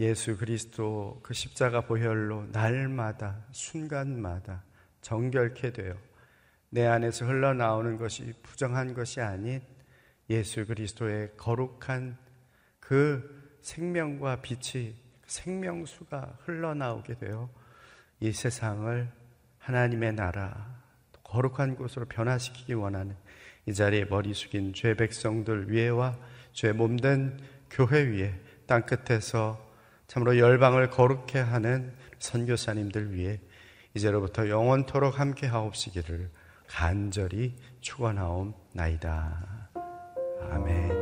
예수 0.00 0.36
그리스도 0.36 1.20
그 1.22 1.34
십자가 1.34 1.82
보혈로 1.82 2.46
날마다 2.46 3.46
순간마다 3.52 4.64
정결케 5.02 5.72
되어 5.72 5.94
내 6.68 6.84
안에서 6.84 7.26
흘러나오는 7.26 7.96
것이 7.96 8.34
부정한 8.42 8.92
것이 8.92 9.20
아닌 9.20 9.62
예수 10.28 10.66
그리스도의 10.66 11.36
거룩한 11.36 12.18
그 12.80 13.60
생명과 13.62 14.42
빛이 14.42 14.96
생명수가 15.26 16.38
흘러나오게 16.40 17.18
되어 17.18 17.48
이 18.18 18.32
세상을 18.32 19.08
하나님의 19.58 20.14
나라 20.14 20.81
거룩한 21.32 21.76
곳으로 21.76 22.04
변화시키기 22.04 22.74
원하는 22.74 23.16
이 23.66 23.72
자리에 23.72 24.04
머리 24.04 24.34
숙인 24.34 24.74
죄 24.74 24.94
백성들 24.94 25.70
위에와 25.70 26.16
죄 26.52 26.72
몸된 26.72 27.40
교회 27.70 28.02
위에 28.02 28.34
땅 28.66 28.82
끝에서 28.82 29.58
참으로 30.06 30.36
열방을 30.38 30.90
거룩해 30.90 31.40
하는 31.40 31.94
선교사님들 32.18 33.14
위해 33.14 33.40
이제로부터 33.94 34.48
영원토록 34.48 35.18
함께 35.18 35.46
하옵시기를 35.46 36.30
간절히 36.68 37.56
축원하옵나이다. 37.80 39.70
아멘. 40.50 41.01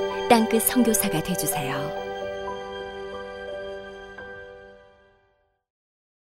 땅끝 0.31 0.63
성교사가 0.63 1.21
되주세요 1.23 2.00